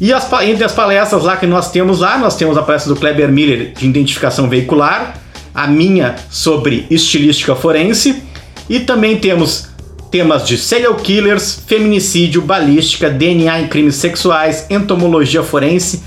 E 0.00 0.12
as, 0.12 0.30
entre 0.44 0.62
as 0.62 0.70
palestras 0.70 1.24
lá 1.24 1.36
que 1.36 1.44
nós 1.44 1.72
temos 1.72 1.98
lá, 1.98 2.16
nós 2.16 2.36
temos 2.36 2.56
a 2.56 2.62
palestra 2.62 2.94
do 2.94 3.00
Kleber 3.00 3.28
Miller 3.32 3.72
de 3.72 3.84
identificação 3.84 4.48
veicular, 4.48 5.18
a 5.52 5.66
minha 5.66 6.14
sobre 6.30 6.86
estilística 6.88 7.56
forense 7.56 8.22
e 8.70 8.78
também 8.78 9.18
temos 9.18 9.70
temas 10.08 10.46
de 10.46 10.56
serial 10.56 10.94
killers, 10.94 11.60
feminicídio, 11.66 12.40
balística, 12.40 13.10
DNA 13.10 13.62
em 13.62 13.66
crimes 13.66 13.96
sexuais, 13.96 14.66
entomologia 14.70 15.42
forense, 15.42 16.00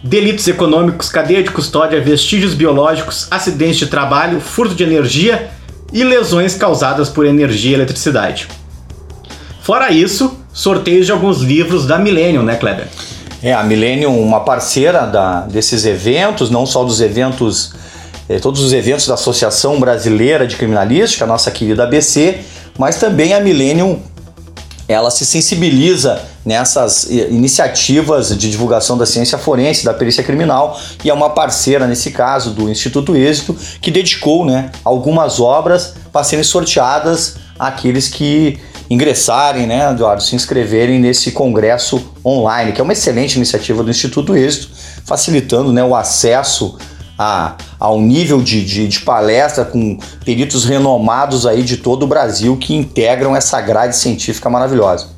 delitos 0.00 0.46
econômicos, 0.46 1.08
cadeia 1.08 1.42
de 1.42 1.50
custódia, 1.50 2.00
vestígios 2.00 2.54
biológicos, 2.54 3.26
acidentes 3.32 3.78
de 3.78 3.88
trabalho, 3.88 4.40
furto 4.40 4.76
de 4.76 4.84
energia 4.84 5.50
e 5.92 6.04
lesões 6.04 6.54
causadas 6.54 7.08
por 7.08 7.26
energia 7.26 7.72
e 7.72 7.74
eletricidade. 7.74 8.46
Fora 9.68 9.92
isso, 9.92 10.34
sorteios 10.50 11.04
de 11.04 11.12
alguns 11.12 11.42
livros 11.42 11.86
da 11.86 11.98
Millennium, 11.98 12.42
né, 12.42 12.56
Kleber? 12.56 12.88
É, 13.42 13.52
a 13.52 13.62
Millennium, 13.62 14.18
uma 14.18 14.40
parceira 14.40 15.04
da, 15.04 15.42
desses 15.42 15.84
eventos, 15.84 16.48
não 16.48 16.64
só 16.64 16.82
dos 16.82 17.02
eventos, 17.02 17.74
eh, 18.30 18.38
todos 18.38 18.62
os 18.62 18.72
eventos 18.72 19.06
da 19.06 19.12
Associação 19.12 19.78
Brasileira 19.78 20.46
de 20.46 20.56
Criminalística, 20.56 21.26
nossa 21.26 21.50
querida 21.50 21.82
ABC, 21.82 22.38
mas 22.78 22.96
também 22.96 23.34
a 23.34 23.40
Millennium 23.40 24.00
ela 24.88 25.10
se 25.10 25.26
sensibiliza 25.26 26.18
nessas 26.46 27.04
iniciativas 27.04 28.30
de 28.30 28.50
divulgação 28.50 28.96
da 28.96 29.04
ciência 29.04 29.36
forense, 29.36 29.84
da 29.84 29.92
perícia 29.92 30.24
criminal, 30.24 30.80
e 31.04 31.10
é 31.10 31.12
uma 31.12 31.28
parceira, 31.28 31.86
nesse 31.86 32.10
caso, 32.10 32.52
do 32.52 32.70
Instituto 32.70 33.14
Êxito, 33.14 33.54
que 33.82 33.90
dedicou 33.90 34.46
né, 34.46 34.70
algumas 34.82 35.38
obras 35.38 35.92
para 36.10 36.24
serem 36.24 36.42
sorteadas 36.42 37.36
àqueles 37.58 38.08
que 38.08 38.58
ingressarem, 38.90 39.66
né, 39.66 39.90
Eduardo, 39.90 40.22
se 40.22 40.34
inscreverem 40.34 40.98
nesse 40.98 41.32
congresso 41.32 42.12
online, 42.24 42.72
que 42.72 42.80
é 42.80 42.84
uma 42.84 42.92
excelente 42.92 43.36
iniciativa 43.36 43.82
do 43.82 43.90
Instituto 43.90 44.36
Êxito, 44.36 44.70
facilitando 45.04 45.72
né, 45.72 45.84
o 45.84 45.94
acesso 45.94 46.78
a, 47.18 47.56
ao 47.78 48.00
nível 48.00 48.40
de, 48.40 48.64
de, 48.64 48.88
de, 48.88 49.00
palestra 49.00 49.64
com 49.64 49.98
peritos 50.24 50.64
renomados 50.64 51.46
aí 51.46 51.62
de 51.62 51.76
todo 51.78 52.04
o 52.04 52.06
Brasil 52.06 52.56
que 52.56 52.74
integram 52.74 53.34
essa 53.34 53.60
grade 53.60 53.96
científica 53.96 54.48
maravilhosa. 54.48 55.08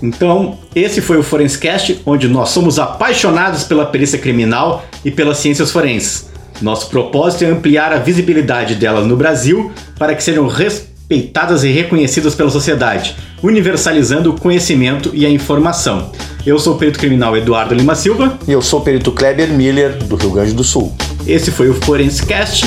Então, 0.00 0.58
esse 0.74 1.00
foi 1.00 1.18
o 1.18 1.22
Forenscast, 1.22 2.02
onde 2.06 2.28
nós 2.28 2.50
somos 2.50 2.78
apaixonados 2.78 3.64
pela 3.64 3.86
perícia 3.86 4.18
criminal 4.18 4.84
e 5.04 5.10
pelas 5.10 5.38
ciências 5.38 5.70
forenses. 5.70 6.28
Nosso 6.60 6.88
propósito 6.88 7.44
é 7.44 7.48
ampliar 7.48 7.92
a 7.92 7.98
visibilidade 7.98 8.74
delas 8.76 9.06
no 9.06 9.16
Brasil 9.16 9.72
para 9.98 10.14
que 10.14 10.22
sejam 10.22 10.46
responsáveis 10.46 10.95
respeitadas 11.08 11.62
e 11.62 11.70
reconhecidas 11.70 12.34
pela 12.34 12.50
sociedade, 12.50 13.16
universalizando 13.42 14.30
o 14.30 14.40
conhecimento 14.40 15.10
e 15.14 15.24
a 15.24 15.30
informação. 15.30 16.10
Eu 16.44 16.58
sou 16.58 16.74
o 16.74 16.78
perito 16.78 16.98
criminal 16.98 17.36
Eduardo 17.36 17.74
Lima 17.74 17.94
Silva. 17.94 18.38
E 18.46 18.52
eu 18.52 18.60
sou 18.60 18.80
o 18.80 18.82
perito 18.82 19.12
Kleber 19.12 19.48
Miller, 19.52 19.96
do 20.04 20.16
Rio 20.16 20.30
Grande 20.30 20.52
do 20.52 20.64
Sul. 20.64 20.94
Esse 21.26 21.50
foi 21.50 21.68
o 21.68 21.74
Forenscast, 21.74 22.66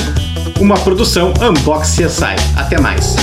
uma 0.58 0.78
produção 0.78 1.32
Unbox 1.40 1.96
CSI. 1.96 2.36
Até 2.56 2.80
mais. 2.80 3.14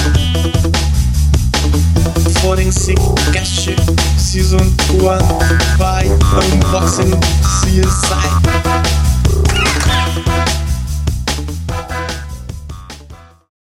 Forensic 2.41 2.99
Cast 3.33 3.75
Season 4.17 4.57
1 4.57 4.63
by 5.77 6.07
Unboxing 6.53 7.11
CSI. 7.41 8.36